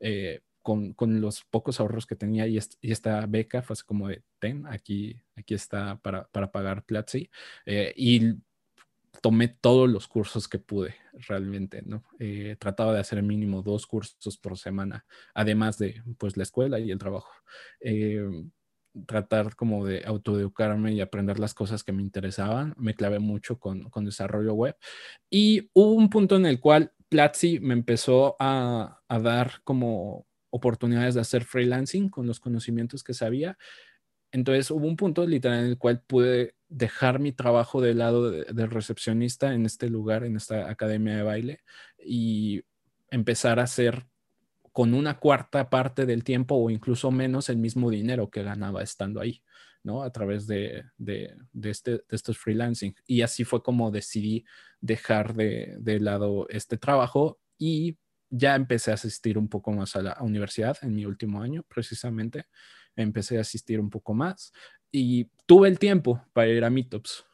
[0.00, 4.24] eh, con, con, los pocos ahorros que tenía y, y, esta beca fue como de,
[4.38, 7.30] ten, aquí, aquí está para, para pagar Platzi.
[7.64, 8.34] Eh, y
[9.22, 12.04] tomé todos los cursos que pude realmente, ¿no?
[12.18, 16.90] Eh, trataba de hacer mínimo dos cursos por semana, además de pues la escuela y
[16.90, 17.30] el trabajo.
[17.80, 18.22] Eh,
[19.06, 22.74] tratar como de autoeducarme y aprender las cosas que me interesaban.
[22.76, 24.76] Me clavé mucho con, con desarrollo web.
[25.30, 31.14] Y hubo un punto en el cual Platzi me empezó a, a dar como oportunidades
[31.14, 33.56] de hacer freelancing con los conocimientos que sabía.
[34.32, 38.44] Entonces hubo un punto literal en el cual pude dejar mi trabajo de lado de,
[38.44, 41.60] de, recepcionista en este lugar, en esta academia de baile
[41.98, 42.62] y
[43.10, 44.06] empezar a hacer
[44.72, 49.20] con una cuarta parte del tiempo o incluso menos el mismo dinero que ganaba estando
[49.20, 49.42] ahí,
[49.82, 50.02] ¿no?
[50.02, 52.94] A través de, de, de este, de estos freelancing.
[53.06, 54.44] Y así fue como decidí
[54.80, 57.98] dejar de, de, lado este trabajo y
[58.30, 62.46] ya empecé a asistir un poco más a la universidad en mi último año, precisamente.
[63.00, 64.52] Empecé a asistir un poco más
[64.92, 67.24] y tuve el tiempo para ir a meetups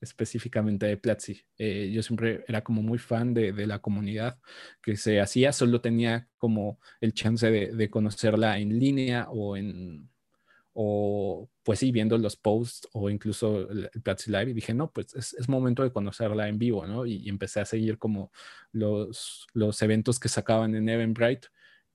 [0.00, 1.42] específicamente de Platzi.
[1.58, 4.38] Eh, yo siempre era como muy fan de, la comunidad
[4.82, 10.08] que se hacía, solo tenía como el chance de, conocerla en línea o en,
[10.72, 14.90] o pues sí, viendo los posts o incluso el, el Platzi Live y dije, no,
[14.90, 17.04] pues es, es, momento de conocerla en vivo, ¿no?
[17.04, 18.32] Y, y, empecé a seguir como
[18.72, 21.48] los, los eventos que sacaban en Eventbrite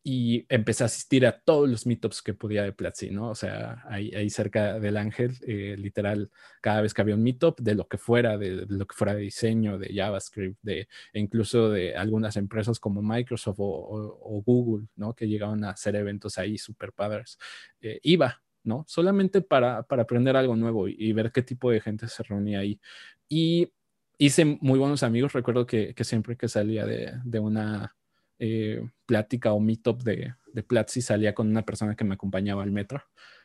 [0.08, 3.32] y empecé a asistir a todos los meetups que podía de Platzi, ¿no?
[3.32, 6.30] O sea, ahí, ahí cerca del Ángel, eh, literal,
[6.62, 9.22] cada vez que había un meetup, de lo que fuera, de, lo que fuera de
[9.22, 15.16] diseño, de JavaScript, de e incluso de algunas empresas como Microsoft o, Google, ¿no?
[15.16, 17.40] Que llegaban a hacer eventos ahí super padres.
[17.82, 18.86] Eh, iba, ¿no?
[18.88, 22.60] Solamente para, para aprender algo nuevo y, y, ver qué tipo de gente se reunía
[22.60, 22.80] ahí.
[23.28, 23.74] Y
[24.20, 27.96] hice muy buenos amigos, recuerdo que, que siempre que salía de, de una
[28.40, 32.72] eh, plática o meetup de, de Platzi salía con una persona que me acompañaba al
[32.72, 33.04] metro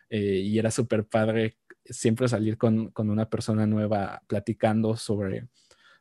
[0.08, 5.48] eh, y era súper padre siempre salir con, con, una persona nueva platicando sobre,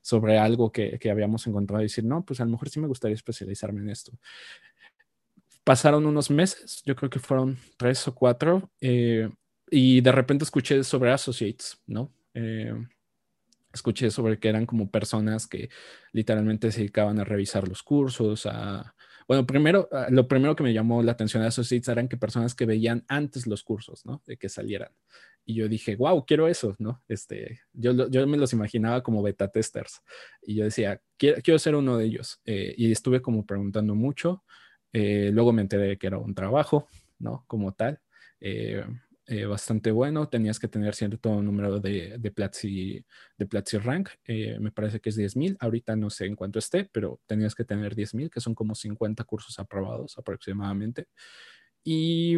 [0.02, 2.88] sobre algo que, que, habíamos encontrado y decir, no, pues a lo mejor sí me
[2.88, 4.12] gustaría especializarme en esto.
[5.63, 9.30] Pasaron unos meses, yo creo que fueron tres o cuatro, eh,
[9.69, 12.12] y de repente escuché sobre Associates, ¿no?
[13.80, 15.70] Escuché sobre que eran como personas que
[16.12, 18.94] literalmente se dedicaban a revisar los cursos, a...
[19.26, 22.18] Bueno, primero, ah, lo primero que me llamó la atención de esos sitios eran que
[22.18, 24.22] personas que veían antes los cursos, ¿no?
[24.26, 24.92] De que salieran.
[25.46, 27.02] Y yo dije, wow, quiero eso, ¿no?
[27.08, 30.02] Este, yo, yo me los imaginaba como beta testers.
[30.42, 32.42] Y yo decía, quiero, quiero ser uno de ellos.
[32.44, 34.44] Eh, y estuve como preguntando mucho.
[34.92, 36.88] Eh, luego me enteré de que era un trabajo,
[37.18, 37.46] ¿no?
[37.48, 38.02] Como tal.
[38.42, 38.84] Eh,
[39.32, 40.28] eh, bastante bueno.
[40.28, 43.06] Tenías que tener cierto número de, de, Platzi,
[43.38, 44.10] de Platzi Rank.
[44.26, 45.58] Eh, me parece que es 10.000.
[45.60, 49.24] Ahorita no sé en cuánto esté, pero tenías que tener 10.000, que son como 50
[49.26, 51.10] cursos aprobados aproximadamente.
[51.84, 52.38] Y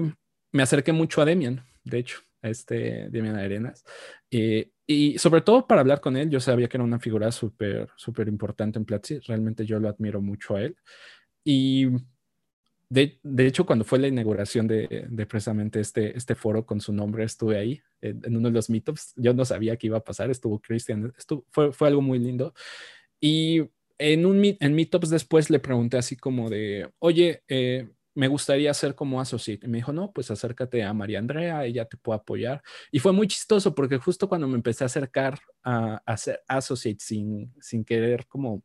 [0.52, 3.86] me acerqué mucho a Demian, de hecho, a este Demian Arenas.
[4.30, 7.88] Eh, y sobre todo para hablar con él, yo sabía que era una figura súper,
[7.96, 9.20] súper importante en Platzi.
[9.20, 10.76] Realmente yo lo admiro mucho a él.
[11.46, 11.88] Y
[12.92, 17.24] de, hecho, cuando fue la inauguración de, de, precisamente este, este foro con su nombre,
[17.24, 19.14] estuve ahí en, uno de los meetups.
[19.16, 22.54] Yo no sabía qué iba a pasar, estuvo Christian, estuvo, fue, fue algo muy lindo.
[23.22, 23.62] Y
[23.98, 28.94] en un en meetups después le pregunté así como de, oye, eh, me gustaría ser
[28.94, 29.66] como associate.
[29.66, 32.62] Y me dijo, no, pues acércate a María Andrea, ella te puede apoyar.
[32.92, 36.42] Y fue muy chistoso porque justo cuando me empecé a acercar a, a ser
[37.00, 38.64] sin, sin querer como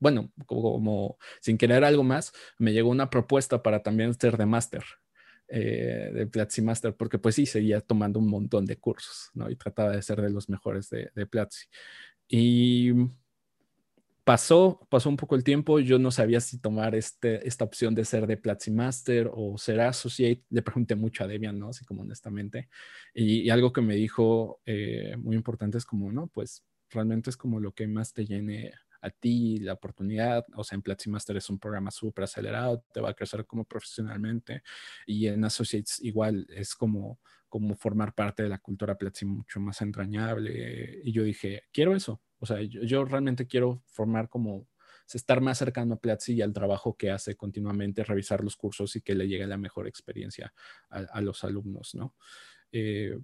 [0.00, 4.82] bueno, como, sin querer algo más, me llegó una propuesta para también ser de máster,
[5.48, 9.50] eh, de Platzi Master, porque pues sí, seguía tomando un montón de cursos, ¿no?
[9.50, 11.66] Y trataba de ser de los mejores de, de Platzi.
[12.28, 12.92] Y
[14.24, 18.04] pasó, pasó un poco el tiempo, yo no sabía si tomar este, esta opción de
[18.04, 21.68] ser de Platzi Master o ser Associate, le pregunté mucho a Debian, ¿no?
[21.68, 22.68] Así como honestamente,
[23.12, 26.28] y, y algo que me dijo eh, muy importante es como, ¿no?
[26.28, 30.44] Pues realmente es como lo que más te llene a ti la oportunidad.
[30.54, 33.64] O sea, en Platzi Master es un programa súper acelerado, te va a crecer como
[33.64, 34.62] profesionalmente
[35.06, 39.80] y en Associates igual es como, como formar parte de la cultura Platzi mucho más
[39.82, 41.00] entrañable.
[41.04, 42.20] Y yo dije, quiero eso.
[42.38, 44.66] O sea, yo, yo realmente quiero formar como
[45.14, 49.00] estar más cercano a Platzi y al trabajo que hace continuamente, revisar los cursos y
[49.00, 50.52] que le llegue la mejor experiencia
[50.88, 52.14] a, los alumnos, ¿no?
[52.72, 53.18] Eh,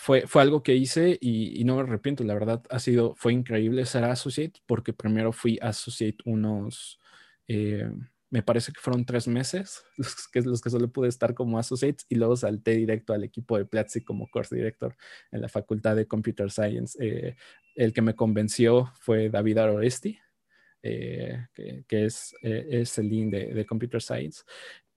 [0.00, 3.84] fue, fue algo que hice y, no me arrepiento, la verdad ha sido, fue increíble
[3.84, 6.98] ser associate porque primero fui associate unos,
[7.48, 7.90] eh,
[8.30, 12.04] me parece que fueron tres meses, los que, los que solo pude estar como associate
[12.08, 14.96] y luego salté directo al equipo de Platzi como course director
[15.32, 16.96] en la Facultad de Computer Science.
[16.98, 17.36] Eh,
[17.76, 20.18] el que me convenció fue David Aroresti,
[20.82, 21.46] eh,
[21.86, 24.42] que, es, es el dean de, de Computer Science.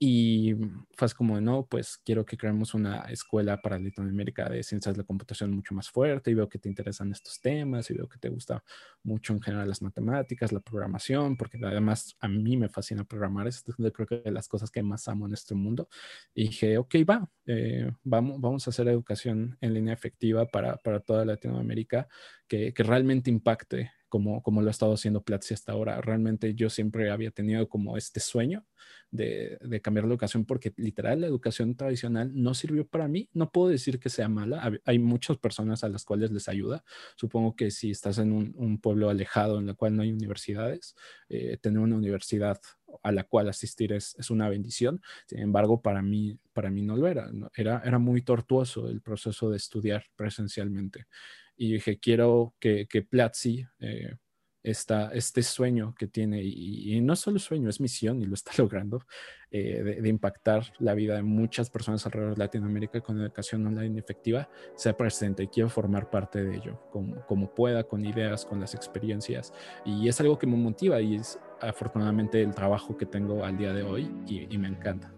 [0.06, 0.54] Y
[0.92, 5.06] fue como, no, pues quiero que creemos una escuela para Latinoamérica de ciencias de la
[5.06, 8.28] computación mucho más fuerte y veo que te interesan estos temas y veo que te
[8.28, 8.62] gusta
[9.02, 13.64] mucho en general las matemáticas, la programación, porque además a mí me fascina programar, es
[13.64, 15.88] creo que de las cosas que más amo en este mundo.
[16.34, 21.00] Y dije, ok, va, eh, vamos, vamos a hacer educación en línea efectiva para, para
[21.00, 22.08] toda Latinoamérica
[22.48, 26.00] que, que realmente impacte como, como lo ha estado haciendo Platzi hasta ahora.
[26.00, 28.64] Realmente yo siempre había tenido como este sueño
[29.10, 33.28] de, de, cambiar la educación porque literal la educación tradicional no sirvió para mí.
[33.32, 34.70] No puedo decir que sea mala.
[34.84, 36.84] Hay muchas personas a las cuales les ayuda.
[37.16, 40.94] Supongo que si estás en un, pueblo alejado en el cual no hay universidades,
[41.28, 42.60] eh, tener una universidad
[43.02, 45.02] a la cual asistir es, es, una bendición.
[45.26, 47.32] Sin embargo, para mí, para mí no lo era.
[47.56, 51.08] Era, era muy tortuoso el proceso de estudiar presencialmente
[51.56, 54.16] y dije, quiero que, que Platzi, eh,
[54.64, 59.04] este sueño que tiene, y, no solo sueño, es misión y lo está logrando,
[59.50, 64.48] eh, de, impactar la vida de muchas personas alrededor de Latinoamérica con educación online efectiva,
[64.74, 68.74] sea presente y quiero formar parte de ello, como, como pueda, con ideas, con las
[68.74, 69.52] experiencias.
[69.84, 73.72] Y es algo que me motiva y es afortunadamente el trabajo que tengo al día
[73.72, 75.13] de hoy y, y me encanta.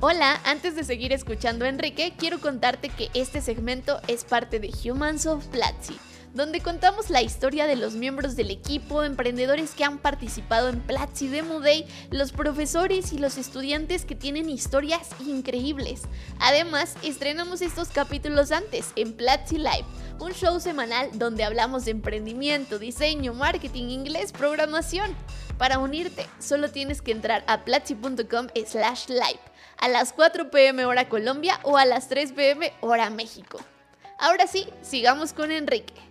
[0.00, 4.70] Hola, antes de seguir escuchando a Enrique, quiero contarte que este segmento es parte de
[4.70, 5.98] Humans of Platzi,
[6.34, 11.26] donde contamos la historia de los miembros del equipo, emprendedores que han participado en Platzi
[11.26, 16.02] Demo Day, los profesores y los estudiantes que tienen historias increíbles.
[16.38, 19.84] Además, estrenamos estos capítulos antes en Platzi Live,
[20.20, 25.12] un show semanal donde hablamos de emprendimiento, diseño, marketing, inglés, programación.
[25.58, 29.40] Para unirte, solo tienes que entrar a platzi.com slash live
[29.80, 33.60] a las 4 pm hora Colombia o a las 3 pm hora México.
[34.18, 36.07] Ahora sí, sigamos con Enrique.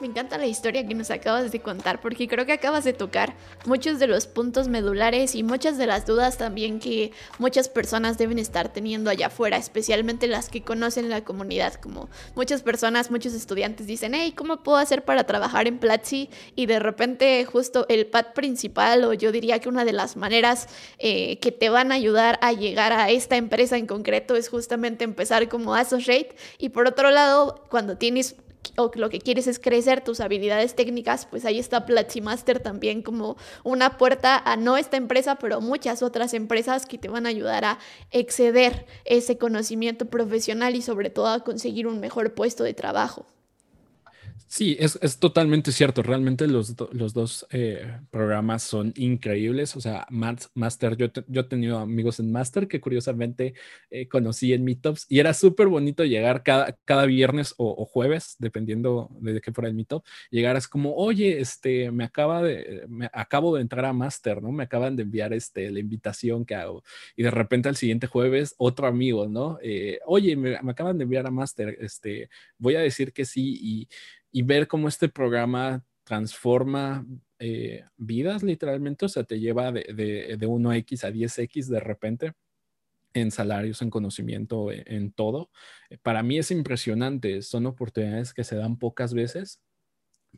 [0.00, 3.34] Me encanta la historia que nos acabas de contar porque creo que acabas de tocar
[3.64, 8.38] muchos de los puntos medulares y muchas de las dudas también que muchas personas deben
[8.38, 13.86] estar teniendo allá afuera, especialmente las que conocen la comunidad, como muchas personas, muchos estudiantes
[13.86, 16.28] dicen, hey, ¿cómo puedo hacer para trabajar en Platzi?
[16.54, 20.68] Y de repente justo el pad principal o yo diría que una de las maneras
[20.98, 25.04] eh, que te van a ayudar a llegar a esta empresa en concreto es justamente
[25.04, 28.36] empezar como associate y por otro lado, cuando tienes
[28.76, 33.02] o lo que quieres es crecer tus habilidades técnicas, pues ahí está Platzi Master también
[33.02, 37.30] como una puerta a no esta empresa, pero muchas otras empresas que te van a
[37.30, 37.78] ayudar a
[38.10, 43.26] exceder ese conocimiento profesional y sobre todo a conseguir un mejor puesto de trabajo.
[44.56, 46.02] Sí, es, es, totalmente cierto.
[46.02, 49.76] Realmente los, los dos eh, programas son increíbles.
[49.76, 53.52] O sea, Master, yo, yo he tenido amigos en Master que curiosamente
[53.90, 59.10] eh, conocí en Meetups y era súper bonito llegar cada, cada viernes o, jueves, dependiendo
[59.20, 63.56] de qué fuera el Meetup, llegar es como, oye, este, me acaba de, me acabo
[63.56, 64.52] de entrar a Master, ¿no?
[64.52, 66.82] Me acaban de enviar este, la invitación que hago.
[67.14, 69.58] Y de repente al siguiente jueves, otro amigo, ¿no?
[69.62, 73.58] Eh, oye, me, me, acaban de enviar a Master, este, voy a decir que sí
[73.60, 73.88] y
[74.32, 77.04] y ver cómo este programa transforma
[77.38, 79.82] eh, vidas literalmente, o sea, te lleva de,
[80.38, 82.32] de, 1X a 10X de repente
[83.12, 85.50] en salarios, en conocimiento, e, en, todo.
[86.02, 89.60] Para mí es impresionante, son oportunidades que se dan pocas veces,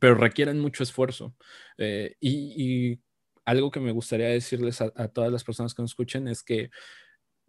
[0.01, 1.35] pero requieren mucho esfuerzo.
[1.77, 3.01] Eh, y,
[3.44, 6.70] algo que me gustaría decirles a, a, todas las personas que nos escuchen es que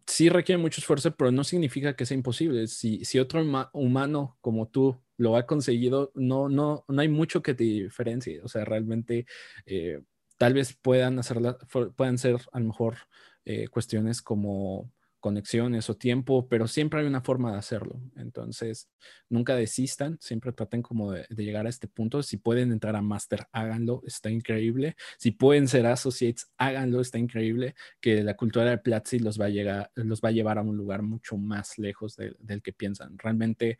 [0.10, 2.68] sí requiere mucho esfuerzo, pero no significa que sea imposible.
[2.68, 3.42] Si, si otro
[3.74, 8.42] humano como tú lo ha conseguido, no, no, no hay mucho que te diferencie.
[8.42, 9.26] O sea, realmente
[9.66, 10.02] eh,
[10.38, 11.58] tal vez puedan, hacerla,
[11.96, 12.98] puedan ser a lo mejor
[13.46, 18.02] eh, cuestiones como conexiones o tiempo, pero siempre hay una forma de hacerlo.
[18.16, 18.90] Entonces,
[19.30, 22.24] nunca desistan, siempre traten como de, llegar a este punto.
[22.24, 24.96] Si pueden entrar a Master, háganlo, está increíble.
[25.18, 27.76] Si pueden ser associates, háganlo, está increíble.
[28.02, 30.78] Que la cultura de Platzi los va a, llegar, los va a llevar a un
[30.78, 33.18] lugar mucho más lejos del que piensan.
[33.18, 33.78] Realmente,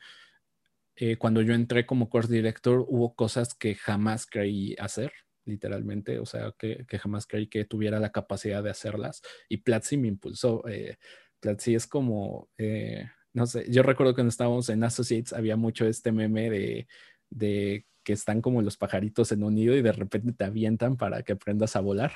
[0.96, 5.12] eh, cuando yo entré como course director, hubo cosas que jamás creí hacer
[5.50, 10.08] literalmente, o sea, que, jamás creí que tuviera la capacidad de hacerlas y Platzi me
[10.08, 10.66] impulsó.
[10.68, 10.98] Eh,
[11.40, 16.12] Platzi es como, eh, no sé, yo recuerdo cuando estábamos en Associates había mucho este
[16.12, 16.88] meme de,
[17.30, 21.22] de que están como los pajaritos en un nido y de repente te avientan para
[21.22, 22.12] que aprendas a volar.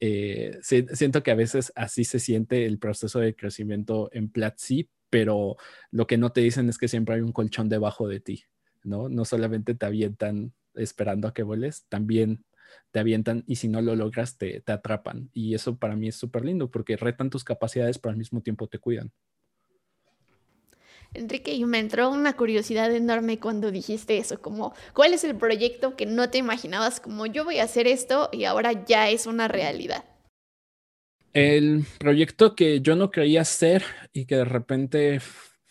[0.00, 5.56] Eh, siento que a veces así se siente el proceso de crecimiento en Platzi, pero
[5.90, 8.44] lo que no te dicen es que siempre hay un colchón debajo de ti,
[8.82, 9.08] ¿no?
[9.08, 12.44] No solamente te avientan esperando a que vueles, también
[12.90, 15.30] te avientan y si no lo logras te, te atrapan.
[15.32, 18.68] Y eso para mí es súper lindo porque retan tus capacidades, pero al mismo tiempo
[18.68, 19.12] te cuidan.
[21.14, 25.96] Enrique, y me entró una curiosidad enorme cuando dijiste eso, como, ¿cuál es el proyecto
[25.96, 29.48] que no te imaginabas como yo voy a hacer esto y ahora ya es una
[29.48, 30.04] realidad?
[31.32, 35.20] El proyecto que yo no creía hacer y que de repente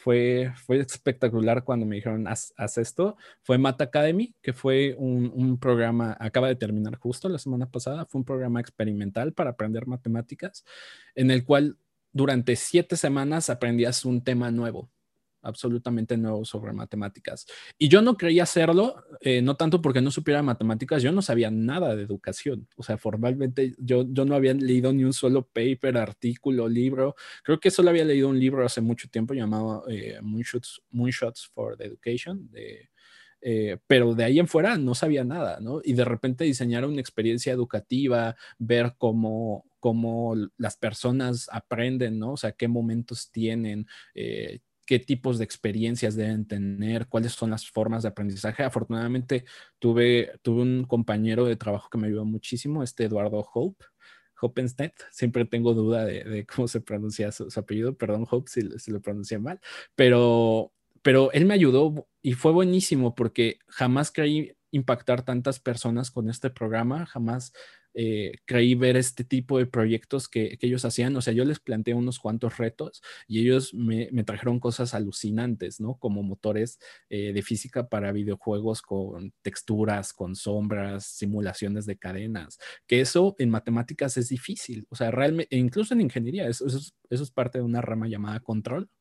[0.07, 5.59] fue, fue espectacular cuando me dijeron, haz, esto, fue Mata Academy, que fue un, un,
[5.59, 10.63] programa, acaba de terminar justo la semana pasada, fue un programa experimental para aprender matemáticas,
[11.13, 11.77] en el cual
[12.13, 14.89] durante siete semanas aprendías un tema nuevo
[15.41, 17.45] absolutamente nuevo sobre matemáticas.
[17.77, 21.51] Y yo no creía hacerlo, eh, no tanto porque no supiera matemáticas, yo no sabía
[21.51, 22.67] nada de educación.
[22.75, 27.15] O sea, formalmente yo, yo no había leído ni un solo paper, artículo, libro.
[27.43, 31.77] Creo que solo había leído un libro hace mucho tiempo llamado eh, Moonshots, Moonshots for
[31.77, 32.89] the Education, de,
[33.41, 35.79] eh, pero de ahí en fuera no sabía nada, ¿no?
[35.83, 42.33] Y de repente diseñar una experiencia educativa, ver cómo, cómo las personas aprenden, ¿no?
[42.33, 43.85] O sea, qué momentos tienen,
[44.15, 48.63] eh, qué tipos de experiencias deben tener, cuáles son las formas de aprendizaje.
[48.63, 49.45] Afortunadamente
[49.77, 53.85] tuve, tuve un compañero de trabajo que me ayudó muchísimo, este Eduardo Hope.
[54.39, 59.01] Hopenstedt, siempre tengo duda de, cómo se pronuncia su, apellido, perdón Hope si, si, lo
[59.01, 59.59] pronuncié mal,
[59.95, 60.71] pero,
[61.01, 66.51] pero él me ayudó y fue buenísimo porque jamás creí impactar tantas personas con este
[66.51, 67.51] programa, jamás
[67.99, 71.15] eh, creí ver este tipo de proyectos que, ellos hacían.
[71.15, 75.95] O sea, yo les planteé unos cuantos retos y ellos me, trajeron cosas alucinantes, ¿no?
[75.97, 76.77] Como motores
[77.09, 83.49] eh, de física para videojuegos con texturas, con sombras, simulaciones de cadenas, que eso en
[83.49, 84.85] matemáticas es difícil.
[84.89, 88.91] O sea, realmente, incluso en ingeniería, eso, eso, es, parte de una rama llamada control.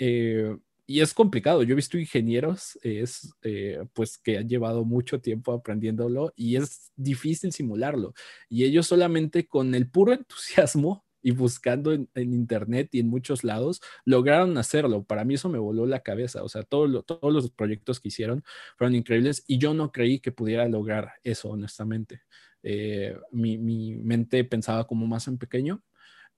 [0.00, 0.56] Eh,
[0.92, 1.62] y es complicado.
[1.62, 6.92] Yo he visto ingenieros es, eh, pues que han llevado mucho tiempo aprendiéndolo y es
[6.96, 8.12] difícil simularlo.
[8.50, 13.80] Y ellos solamente con el puro entusiasmo y buscando en, internet y en muchos lados,
[14.04, 15.04] lograron hacerlo.
[15.04, 16.42] Para mí eso me voló la cabeza.
[16.42, 18.44] O sea, todos los proyectos que hicieron
[18.76, 22.22] fueron increíbles y yo no creí que pudiera lograr eso, honestamente.
[22.62, 25.82] Eh, mi, mi mente pensaba como más en pequeño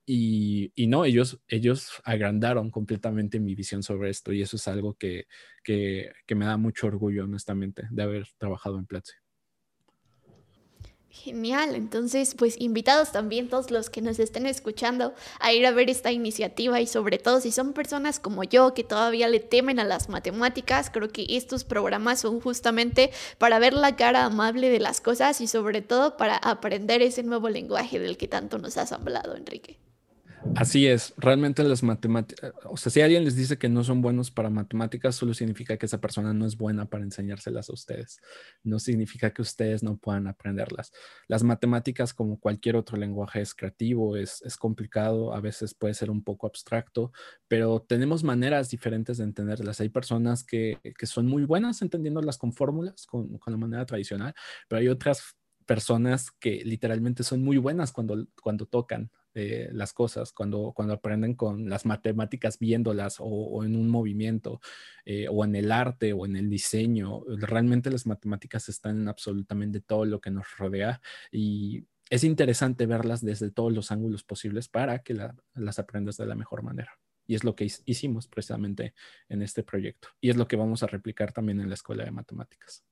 [0.07, 5.27] y, no, ellos, ellos agrandaron completamente mi visión sobre esto y eso es algo que,
[5.63, 9.15] que, me da mucho orgullo, honestamente, de haber trabajado en Platzi.
[11.09, 15.89] Genial, entonces pues invitados también todos los que nos estén escuchando a ir a ver
[15.89, 19.85] esta iniciativa y sobre todo si son personas como yo que todavía le temen a
[19.85, 25.01] las matemáticas, creo que estos programas son justamente para ver la cara amable de las
[25.01, 29.37] cosas y sobre todo para aprender ese nuevo lenguaje del que tanto nos has hablado,
[29.37, 29.79] Enrique.
[30.57, 34.31] Así es, realmente las matemáticas, o sea, si alguien les dice que no son buenos
[34.31, 38.21] para matemáticas, solo significa que esa persona no es buena para enseñárselas a ustedes.
[38.63, 40.93] No significa que ustedes no puedan aprenderlas.
[41.27, 46.23] Las matemáticas, como cualquier otro lenguaje, es creativo, es, complicado, a veces puede ser un
[46.23, 47.11] poco abstracto,
[47.49, 49.81] pero tenemos maneras diferentes de entenderlas.
[49.81, 54.35] Hay personas que, son muy buenas entendiéndolas con fórmulas, con, con la manera tradicional,
[54.69, 55.37] pero hay otras
[55.67, 61.35] personas que literalmente son muy buenas cuando, cuando tocan eh, las cosas, cuando, cuando aprenden
[61.35, 64.61] con las matemáticas viéndolas o, en un movimiento
[65.05, 67.25] eh, o en el arte o en el diseño.
[67.27, 71.01] Realmente las matemáticas están en absolutamente todo lo que nos rodea
[71.33, 75.17] y es interesante verlas desde todos los ángulos posibles para que
[75.55, 76.99] las aprendas de la mejor manera.
[77.27, 78.95] Y es lo que hicimos precisamente
[79.29, 80.09] en este proyecto.
[80.21, 82.85] Y es lo que vamos a replicar también en la escuela de matemáticas.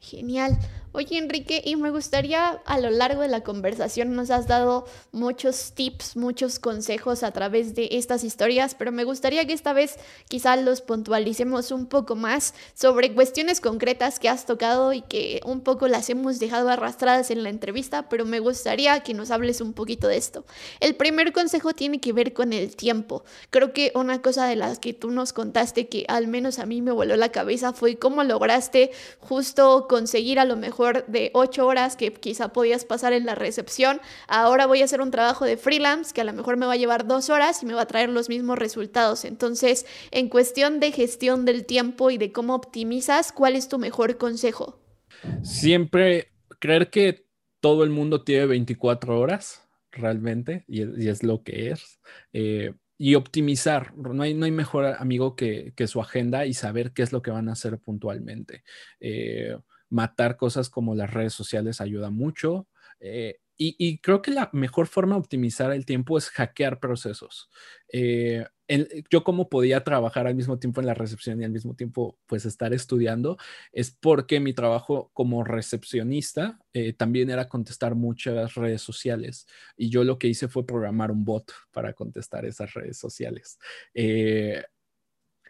[0.00, 0.58] Genial.
[0.92, 5.70] Oye, Enrique, y me gustaría a lo largo de la conversación nos has dado muchos
[5.72, 10.56] tips, muchos consejos a través de estas historias, pero me gustaría que esta vez quizá
[10.56, 15.86] los puntualicemos un poco más sobre cuestiones concretas que has tocado y que un poco
[15.86, 20.08] las hemos dejado arrastradas en la entrevista, pero me gustaría que nos hables un poquito
[20.08, 20.44] de esto.
[20.80, 23.22] El primer consejo tiene que ver con el tiempo.
[23.50, 26.82] Creo que una cosa de las que tú nos contaste que al menos a mí
[26.82, 28.90] me voló la cabeza fue cómo lograste
[29.20, 34.00] justo conseguir a lo mejor de ocho horas que quizá podías pasar en la recepción,
[34.28, 36.76] ahora voy a hacer un trabajo de freelance que a lo mejor me va a
[36.76, 39.24] llevar dos horas y me va a traer los mismos resultados.
[39.24, 44.16] Entonces, en cuestión de gestión del tiempo y de cómo optimizas, ¿cuál es tu mejor
[44.16, 44.80] consejo?
[45.42, 46.30] Siempre
[46.60, 47.26] creer que
[47.58, 51.98] todo el mundo tiene 24 horas realmente y es, lo que es.
[52.32, 53.96] Eh, y optimizar.
[53.96, 57.22] No hay, no hay mejor amigo que, que, su agenda y saber qué es lo
[57.22, 58.62] que van a hacer puntualmente.
[59.00, 59.56] Eh,
[59.90, 62.68] matar cosas como las redes sociales ayuda mucho.
[63.00, 67.50] Eh, y, creo que la mejor forma de optimizar el tiempo es hackear procesos.
[67.92, 68.46] Eh,
[69.10, 72.46] yo como podía trabajar al mismo tiempo en la recepción y al mismo tiempo pues
[72.46, 73.36] estar estudiando,
[73.70, 79.46] es porque mi trabajo como recepcionista eh, también era contestar muchas redes sociales.
[79.76, 83.58] Y yo lo que hice fue programar un bot para contestar esas redes sociales.
[83.92, 84.64] Eh,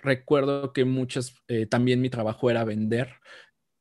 [0.03, 1.33] recuerdo que muchas,
[1.69, 3.21] también mi trabajo era vender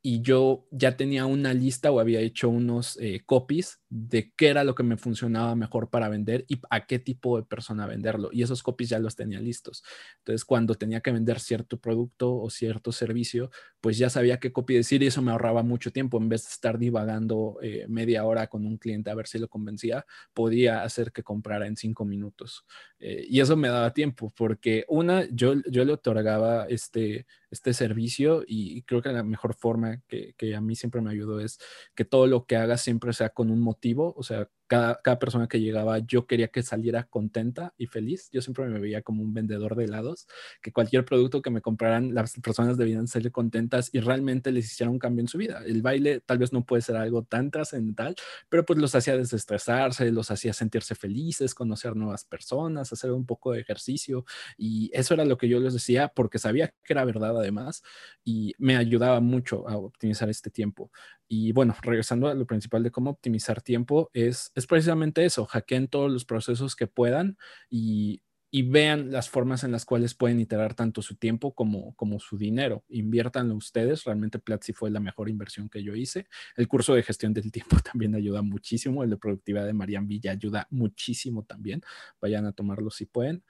[0.02, 4.62] y yo ya tenía una lista o había hecho unos eh, copies de qué era
[4.62, 8.30] lo que me funcionaba mejor para vender y a qué tipo de persona venderlo.
[8.32, 9.82] Y esos copies ya los tenía listos.
[10.18, 14.74] Entonces, cuando tenía que vender cierto producto o cierto servicio, pues ya sabía qué copy
[14.74, 16.18] decir y eso me ahorraba mucho tiempo.
[16.18, 19.48] En vez de estar divagando eh, media hora con un cliente a ver si lo
[19.48, 22.64] convencía, podía hacer que comprara en cinco minutos.
[23.00, 28.44] Eh, y eso me daba tiempo porque una, yo, yo le otorgaba este, este servicio
[28.46, 31.58] y creo que la mejor forma que, que, a mí siempre me ayudó es
[31.94, 33.79] que todo lo que haga siempre sea con un motivo,
[34.16, 38.30] o sea, cada, persona que llegaba yo quería que saliera contenta y feliz.
[38.30, 40.28] Yo siempre me veía como un vendedor de helados,
[40.62, 44.88] que cualquier producto que me compraran, las personas debían salir contentas y realmente les hiciera
[44.88, 45.62] un cambio en su vida.
[45.66, 48.14] El baile tal vez no puede ser algo tan trascendental,
[48.48, 53.50] pero pues los hacía desestresarse, los hacía sentirse felices, conocer nuevas personas, hacer un poco
[53.50, 54.24] de ejercicio
[54.56, 57.82] y eso era lo que yo les decía porque sabía que era verdad además
[58.24, 60.92] y me ayudaba mucho a optimizar este tiempo.
[61.32, 65.88] Y bueno, regresando a lo principal de cómo optimizar tiempo, es, es precisamente eso, hackeen
[65.88, 67.38] todos los procesos que puedan
[67.68, 72.20] y, y, vean las formas en las cuales pueden iterar tanto su tiempo como, como
[72.20, 72.84] su dinero.
[72.88, 76.26] Inviértanlo ustedes, realmente Platzi fue la mejor inversión que yo hice.
[76.56, 80.32] El curso de gestión del tiempo también ayuda muchísimo, el de productividad de Marian Villa
[80.32, 81.82] ayuda muchísimo también,
[82.20, 83.42] vayan a tomarlo si pueden.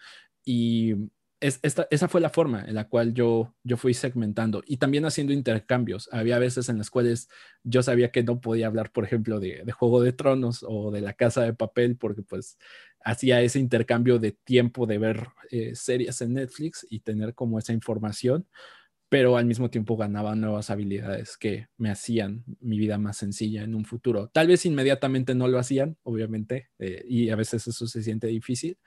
[0.45, 0.95] Y
[1.41, 6.09] esa fue la forma en la cual yo, yo fui segmentando y también haciendo intercambios.
[6.13, 7.29] Había veces en las cuales
[7.65, 11.15] yo sabía que no podía hablar, por ejemplo, de, Juego de Tronos o de La
[11.15, 12.59] Casa de Papel, porque pues
[13.03, 17.73] hacía ese intercambio de tiempo de ver eh, series en Netflix y tener como esa
[17.73, 18.47] información,
[19.09, 23.75] pero al mismo tiempo ganaba nuevas habilidades que me hacían mi vida más sencilla en
[23.75, 24.29] un futuro.
[24.29, 28.79] Tal vez inmediatamente no lo hacían, obviamente, eh, y a veces eso se siente difícil,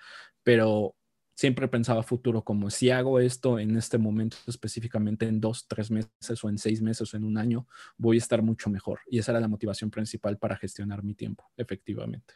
[0.44, 0.96] pero
[1.36, 6.44] siempre pensaba futuro como si hago esto en este momento específicamente en dos, tres meses
[6.44, 7.68] o en seis meses o en un año,
[7.98, 9.00] voy a estar mucho mejor.
[9.08, 12.34] Y esa era la motivación principal para gestionar mi tiempo, efectivamente.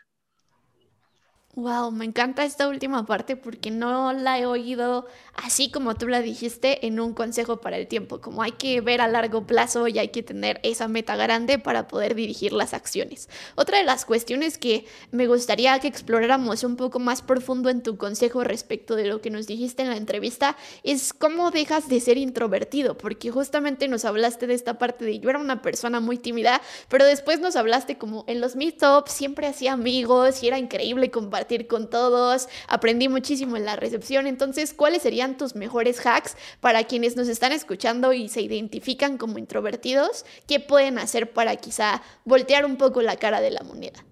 [1.58, 6.22] Wow, me encanta esta última parte porque no la he oído así como tú la
[6.22, 9.98] dijiste en un consejo para el tiempo, como hay que ver a largo plazo y
[9.98, 13.28] hay que tener esa meta grande para poder dirigir las acciones.
[13.56, 17.98] Otra de las cuestiones que me gustaría que exploráramos un poco más profundo en tu
[17.98, 22.20] consejo respecto de lo que nos dijiste en la entrevista es cómo dejas de ser
[22.20, 26.62] introvertido, porque justamente nos hablaste de esta parte de yo era una persona muy tímida,
[26.88, 31.47] pero después nos hablaste como en los meetups siempre hacía amigos y era increíble compartir
[31.68, 37.16] con todos, aprendí muchísimo en la recepción, entonces, ¿cuáles serían tus mejores hacks para quienes
[37.16, 40.26] nos están escuchando y se identifican como introvertidos?
[40.48, 44.06] ¿Qué pueden hacer para quizá voltear un poco la cara de la moneda?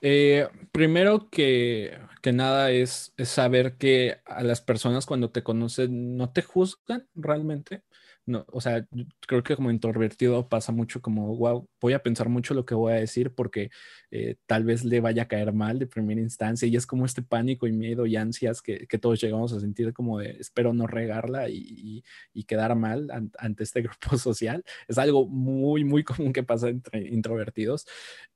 [0.00, 6.16] Eh, primero que, que nada es, es, saber que a las personas cuando te conocen
[6.16, 7.82] no te juzgan realmente
[8.26, 8.86] no, o sea,
[9.26, 12.92] creo que como introvertido pasa mucho como, wow, voy a pensar mucho lo que voy
[12.94, 13.70] a decir porque
[14.10, 17.22] eh, tal vez le vaya a caer mal de primera instancia y es como este
[17.22, 20.86] pánico y miedo y ansias que, que todos llegamos a sentir como de espero no
[20.86, 22.02] regarla y,
[22.32, 23.08] y, quedar mal
[23.38, 24.64] ante este grupo social.
[24.88, 27.86] Es algo muy, muy común que pasa entre introvertidos.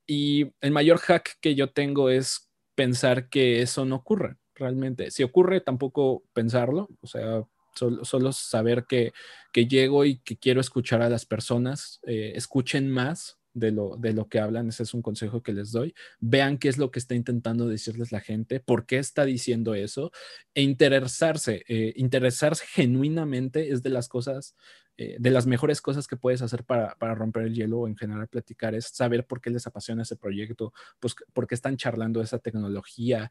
[0.06, 5.10] Y el mayor hack que yo tengo es pensar que eso no ocurre realmente.
[5.10, 7.44] Si ocurre, tampoco pensarlo, o sea,
[7.78, 9.12] Solo, saber que,
[9.54, 14.28] llego y que quiero escuchar a las personas, eh, escuchen más de lo, de lo
[14.28, 15.94] que hablan, ese es un consejo que les doy.
[16.20, 20.12] Vean qué es lo que está intentando decirles la gente, por qué está diciendo eso,
[20.54, 24.56] e interesarse, eh, interesarse genuinamente es de las cosas,
[24.96, 27.96] eh, de las mejores cosas que puedes hacer para, para, romper el hielo o en
[27.96, 32.20] general platicar, es saber por qué les apasiona ese proyecto, pues por qué están charlando
[32.20, 33.30] esa tecnología,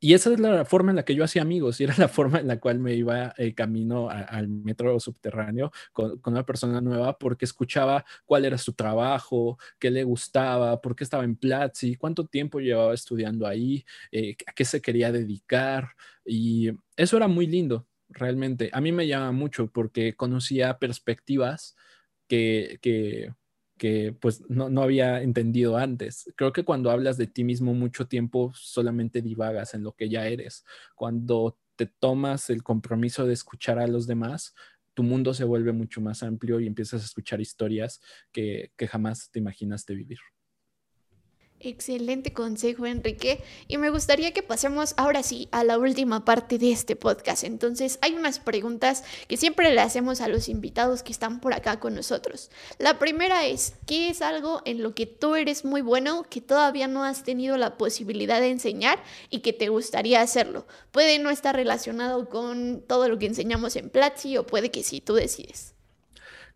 [0.00, 2.40] y esa es la forma en la que yo hacía amigos y era la forma
[2.40, 7.44] en la cual me iba el camino al metro subterráneo con, una persona nueva porque
[7.44, 12.60] escuchaba cuál era su trabajo, qué le gustaba, por qué estaba en Platzi, cuánto tiempo
[12.60, 15.90] llevaba estudiando ahí, eh, a qué se quería dedicar.
[16.24, 18.70] Y eso era muy lindo, realmente.
[18.72, 21.76] A mí me llama mucho porque conocía perspectivas
[22.26, 23.34] que, que
[23.80, 26.30] que pues no, no, había entendido antes.
[26.36, 30.28] Creo que cuando hablas de ti mismo mucho tiempo solamente divagas en lo que ya
[30.28, 30.66] eres.
[30.94, 34.54] Cuando te tomas el compromiso de escuchar a los demás,
[34.92, 38.02] tu mundo se vuelve mucho más amplio y empiezas a escuchar historias
[38.32, 40.18] que, que jamás te imaginaste vivir.
[41.62, 43.42] Excelente consejo, Enrique.
[43.68, 47.44] Y me gustaría que pasemos ahora sí a la última parte de este podcast.
[47.44, 51.78] Entonces, hay unas preguntas que siempre le hacemos a los invitados que están por acá
[51.78, 52.50] con nosotros.
[52.78, 56.88] La primera es, ¿qué es algo en lo que tú eres muy bueno que todavía
[56.88, 58.98] no has tenido la posibilidad de enseñar
[59.28, 60.66] y que te gustaría hacerlo?
[60.92, 65.02] Puede no estar relacionado con todo lo que enseñamos en Platzi o puede que sí,
[65.02, 65.74] tú decides.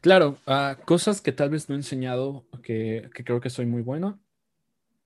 [0.00, 3.82] Claro, uh, cosas que tal vez no he enseñado que, que creo que soy muy
[3.82, 4.23] bueno.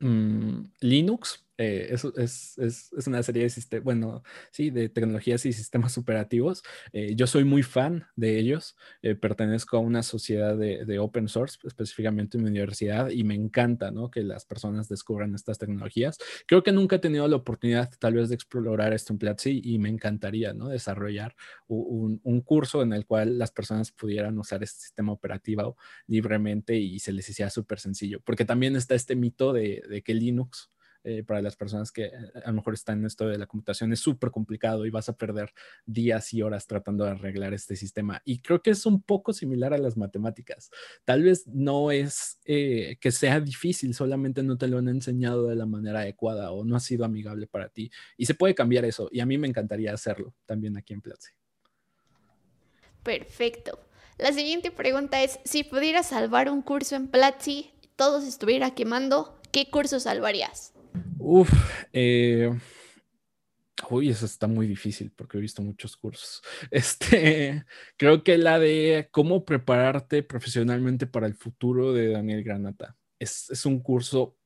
[0.01, 5.53] Mm, Linux eh, es, es, es, es, una serie de bueno, sí, de tecnologías y
[5.53, 6.63] sistemas operativos.
[6.93, 8.77] Eh, yo soy muy fan de ellos.
[9.03, 13.35] Eh, pertenezco a una sociedad de, de, open source, específicamente en mi universidad, y me
[13.35, 14.09] encanta ¿no?
[14.09, 16.19] que las personas descubran estas tecnologías.
[16.47, 19.81] Creo que nunca he tenido la oportunidad tal vez de explorar esto en Platzi y
[19.81, 20.69] me encantaría ¿no?
[20.69, 21.35] desarrollar
[21.67, 27.01] un, un, curso en el cual las personas pudieran usar este sistema operativo libremente y
[27.01, 28.21] se les hiciera súper sencillo.
[28.25, 30.71] Porque también está este mito de, de que Linux
[31.09, 32.13] eh, para las personas que eh,
[32.45, 35.17] a lo mejor están en esto de la computación es súper complicado y vas a
[35.17, 35.55] perder
[35.87, 38.21] días y horas tratando de arreglar este sistema.
[38.27, 40.71] Y creo que es un poco similar a las matemáticas.
[41.07, 45.57] Tal vez no es eh, que sea difícil, solamente no te lo han enseñado de
[45.57, 47.91] la manera adecuada o no ha sido amigable para ti.
[48.19, 49.09] Y se puede cambiar eso.
[49.11, 51.31] Y a mí me encantaría hacerlo también aquí en Platzi.
[53.03, 53.81] Perfecto.
[54.19, 59.41] La siguiente pregunta es, si pudieras salvar un curso en Platzi, todo se estuviera quemando,
[59.53, 60.75] ¿qué curso salvarías?
[61.21, 61.51] Uf,
[61.93, 62.51] eh,
[63.91, 66.43] uy, eso está muy difícil porque he visto muchos cursos.
[66.71, 67.65] Este,
[67.97, 72.97] creo que la de cómo prepararte profesionalmente para el futuro de Daniel Granata.
[73.19, 74.37] Es, es un curso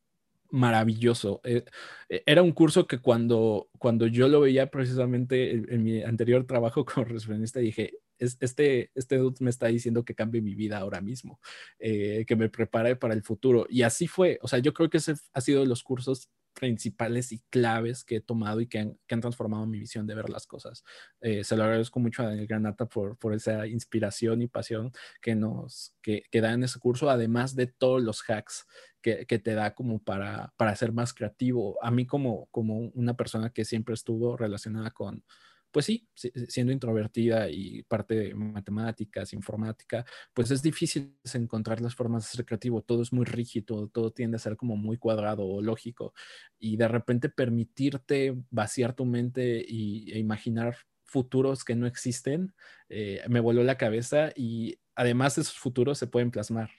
[0.50, 1.40] maravilloso.
[1.44, 1.64] Eh,
[2.08, 6.84] eh, era un curso que cuando, cuando yo lo veía precisamente en, mi anterior trabajo
[6.86, 11.40] como recepcionista, dije, este, este dude me está diciendo que cambie mi vida ahora mismo,
[11.78, 13.66] que me prepare para el futuro.
[13.68, 14.38] Y así fue.
[14.42, 18.16] O sea, yo creo que ese ha sido de los cursos principales y claves que
[18.16, 20.84] he tomado y que han, que han transformado mi visión de ver las cosas.
[21.20, 25.34] Eh, se lo agradezco mucho a Daniel Granata por, por esa inspiración y pasión que
[25.34, 28.66] nos que, que, da en ese curso, además de todos los hacks
[29.00, 31.78] que, que, te da como para, para ser más creativo.
[31.82, 35.24] A mí como, como una persona que siempre estuvo relacionada con,
[35.72, 40.04] pues sí, siendo introvertida y parte de matemáticas, informática,
[40.34, 42.82] pues es difícil encontrar las formas de ser creativo.
[42.82, 46.14] Todo es muy rígido, todo tiende a ser como muy cuadrado o lógico.
[46.58, 52.54] Y de repente permitirte vaciar tu mente y, e imaginar futuros que no existen,
[52.88, 56.70] eh, me voló la cabeza y además esos futuros se pueden plasmar,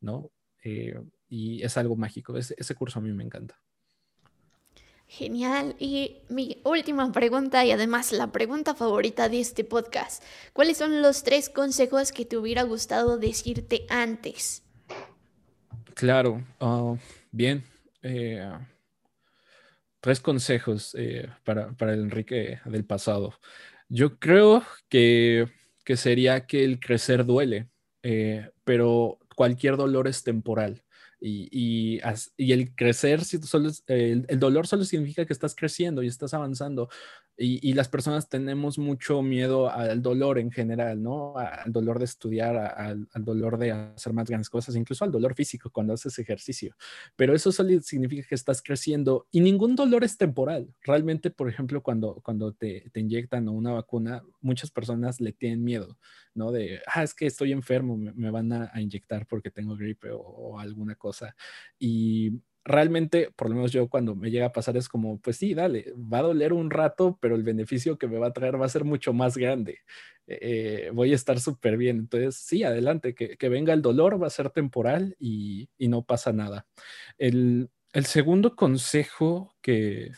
[0.00, 0.30] ¿no?
[0.64, 2.36] Eh, y es algo mágico.
[2.36, 3.60] ese curso a mí me encanta.
[5.12, 5.76] Genial.
[5.78, 10.24] Y mi última pregunta y además la pregunta favorita de este podcast.
[10.54, 14.62] ¿Cuáles son los tres consejos que te hubiera gustado decirte antes?
[15.92, 16.94] Claro, ah,
[17.30, 17.62] bien.
[18.00, 18.42] Eh,
[20.00, 23.34] tres consejos eh, para, para, el Enrique del pasado.
[23.90, 25.46] Yo creo que,
[25.84, 27.68] que sería que el crecer duele,
[28.02, 30.82] eh, pero cualquier dolor es temporal.
[31.24, 32.00] Y,
[32.36, 36.88] y, el crecer, solo el, el, dolor solo significa que estás creciendo y estás avanzando.
[37.38, 41.38] Y, las personas tenemos mucho miedo al dolor en general, ¿no?
[41.38, 45.70] Al dolor de estudiar, al, dolor de hacer más grandes cosas, incluso al dolor físico
[45.70, 46.76] cuando haces ejercicio.
[47.16, 50.68] Pero eso solo significa que estás creciendo y ningún dolor es temporal.
[50.82, 55.98] Realmente, por ejemplo, cuando, cuando te, te inyectan una vacuna, muchas personas le tienen miedo,
[56.34, 56.52] ¿no?
[56.52, 60.58] De, ah, es que estoy enfermo, me, van a, inyectar porque tengo gripe o, o
[60.58, 61.34] alguna cosa.
[61.78, 65.54] Y realmente, por lo menos yo cuando me llega a pasar es como, pues sí,
[65.54, 68.66] dale, va a doler un rato, pero el beneficio que me va a traer va
[68.66, 69.80] a ser mucho más grande.
[70.26, 71.98] Eh, voy a estar súper bien.
[71.98, 76.66] Entonces, sí, adelante, que, venga el dolor, va a ser temporal y, no pasa nada.
[77.18, 77.70] El,
[78.04, 80.12] segundo consejo que,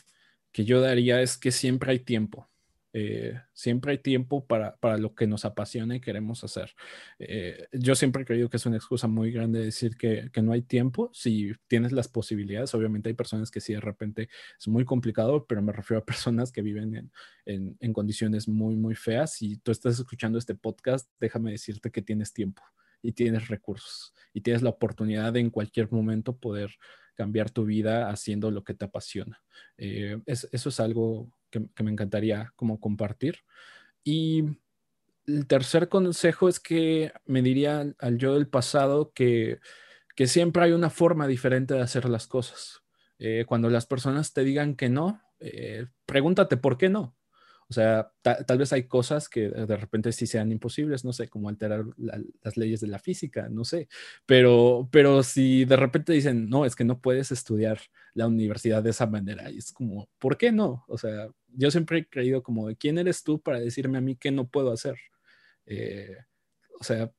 [0.51, 2.49] que yo daría es que siempre hay tiempo.
[2.97, 6.73] Eh, siempre hay tiempo para, para, lo que nos apasiona y queremos hacer.
[7.19, 10.53] Eh, yo siempre he creído que es una excusa muy grande decir que, que, no
[10.53, 11.09] hay tiempo.
[11.13, 15.61] Si tienes las posibilidades, obviamente hay personas que sí de repente es muy complicado, pero
[15.61, 17.11] me refiero a personas que viven
[17.45, 19.33] en, en, condiciones muy, muy feas.
[19.33, 22.63] Si tú estás escuchando este podcast, déjame decirte que tienes tiempo
[23.01, 26.71] y tienes recursos y tienes la oportunidad de en cualquier momento poder
[27.15, 29.43] cambiar tu vida haciendo lo que te apasiona.
[29.77, 31.34] Eh, es, eso es algo
[31.75, 33.39] que, me encantaría como compartir.
[34.03, 34.43] Y
[35.25, 39.59] el tercer consejo es que me diría al yo del pasado que,
[40.15, 42.81] que siempre hay una forma diferente de hacer las cosas.
[43.17, 47.15] Eh, cuando las personas te digan que no, eh, pregúntate por qué no.
[47.67, 51.49] O sea, tal vez hay cosas que de repente sí sean imposibles, no sé, como
[51.49, 53.87] alterar las leyes de la física, no sé,
[54.27, 57.79] pero, pero si de repente dicen, no, es que no puedes estudiar
[58.13, 60.85] la universidad de esa manera, y es como, ¿por qué no?
[60.87, 64.31] O sea, yo siempre he creído como, ¿quién eres tú para decirme a mí qué
[64.31, 64.97] no puedo hacer?
[65.65, 66.15] Eh,
[66.79, 67.11] o sea,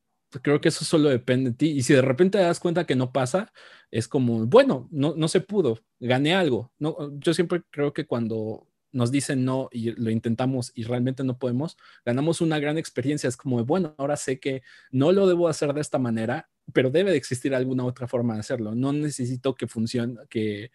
[0.42, 1.70] creo que eso solo depende de ti.
[1.70, 3.52] Y si de repente te das cuenta que no pasa,
[3.90, 6.72] es como, bueno, no, no se pudo, gané algo.
[6.78, 11.38] No, yo siempre creo que cuando nos dicen no y lo intentamos y realmente no
[11.38, 13.28] podemos, ganamos una gran experiencia.
[13.28, 17.10] Es como, bueno, ahora sé que no lo debo hacer de esta manera, pero debe
[17.10, 18.74] de existir alguna otra forma de hacerlo.
[18.74, 20.72] No necesito que funcione, que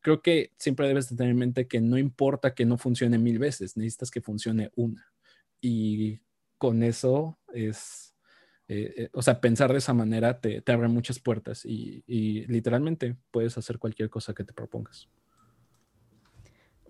[0.00, 3.38] creo que siempre debes de tener en mente que no importa que no funcione mil
[3.38, 5.12] veces, necesitas que funcione una.
[5.60, 6.20] Y
[6.56, 8.14] con eso es,
[8.68, 13.58] eh, eh, o sea, pensar de esa manera te, abre muchas puertas y literalmente puedes
[13.58, 15.10] hacer cualquier cosa que te propongas.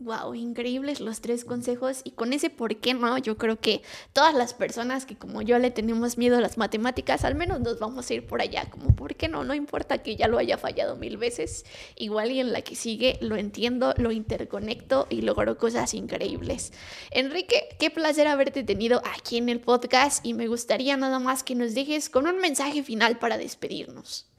[0.04, 3.80] Wow, increíbles los tres consejos y con ese por qué no, yo creo que
[4.12, 7.78] todas las personas que como yo le tenemos miedo a las matemáticas, al menos nos
[7.78, 10.58] vamos a ir por allá, como por qué no, no importa que ya lo haya
[10.58, 11.64] fallado mil veces,
[11.96, 16.74] igual y en la que sigue lo entiendo, lo interconecto y logro cosas increíbles.
[17.10, 21.54] Enrique, qué placer haberte tenido aquí en el podcast y me gustaría nada más que
[21.54, 24.30] nos dejes con un mensaje final para despedirnos.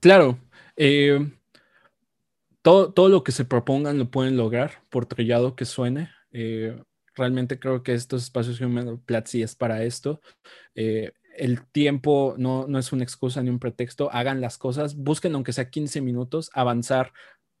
[0.00, 0.38] Claro,
[0.76, 1.32] eh,
[2.62, 6.10] todo, lo que se propongan lo pueden lograr, por trillado que suene.
[6.30, 6.80] Eh,
[7.14, 10.20] realmente creo que estos espacios Human Platzi es para esto.
[10.74, 14.10] Eh, el tiempo no, no es una excusa ni un pretexto.
[14.12, 17.12] Hagan las cosas, busquen aunque sea 15 minutos, avanzar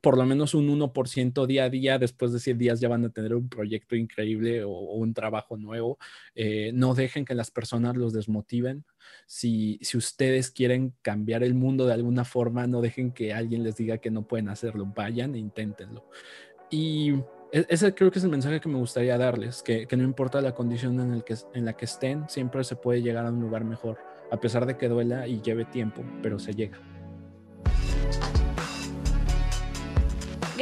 [0.02, 3.10] por lo menos un 1% día a día, después de 100 días ya van a
[3.10, 5.96] tener un proyecto increíble o, un trabajo nuevo.
[6.34, 8.84] Eh, no dejen que las personas los desmotiven.
[9.26, 13.76] Si, si ustedes quieren cambiar el mundo de alguna forma, no dejen que alguien les
[13.76, 14.92] diga que no pueden hacerlo.
[14.94, 16.04] Vayan e inténtenlo.
[16.68, 17.12] Y
[17.52, 20.40] e, ese creo que es el mensaje que me gustaría darles, que, que no importa
[20.40, 23.40] la condición en, el que, en la que estén, siempre se puede llegar a un
[23.40, 23.98] lugar mejor,
[24.32, 26.80] a pesar de que duela y lleve tiempo, pero se llega.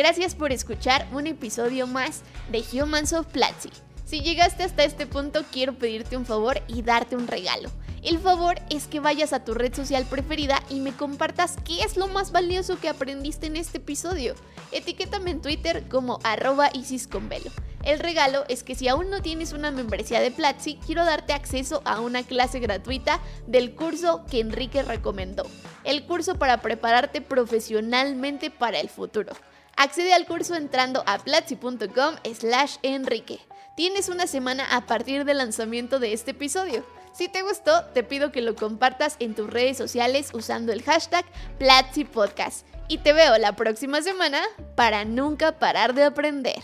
[0.01, 3.68] Gracias por escuchar un episodio más de Humans of Platzi.
[4.07, 7.70] Si llegaste hasta este punto, quiero pedirte un favor y darte un regalo.
[8.03, 11.98] El favor es que vayas a tu red social preferida y me compartas qué es
[11.98, 14.36] lo más valioso que aprendiste en este episodio.
[14.72, 17.51] Etiquétame en Twitter como arroba isisconvelo.
[17.84, 21.82] El regalo es que si aún no tienes una membresía de Platzi, quiero darte acceso
[21.84, 25.42] a una clase gratuita del curso que Enrique recomendó.
[25.84, 29.34] El curso para prepararte profesionalmente para el futuro.
[29.81, 33.41] Accede al curso entrando a platzi.com slash enrique.
[33.76, 36.85] Tienes una semana a partir del lanzamiento de este episodio.
[37.14, 41.24] Si te gustó, te pido que lo compartas en tus redes sociales usando el hashtag
[41.59, 42.66] Platzi Podcast.
[42.89, 44.43] Y te veo la próxima semana
[44.74, 46.61] para nunca parar de aprender.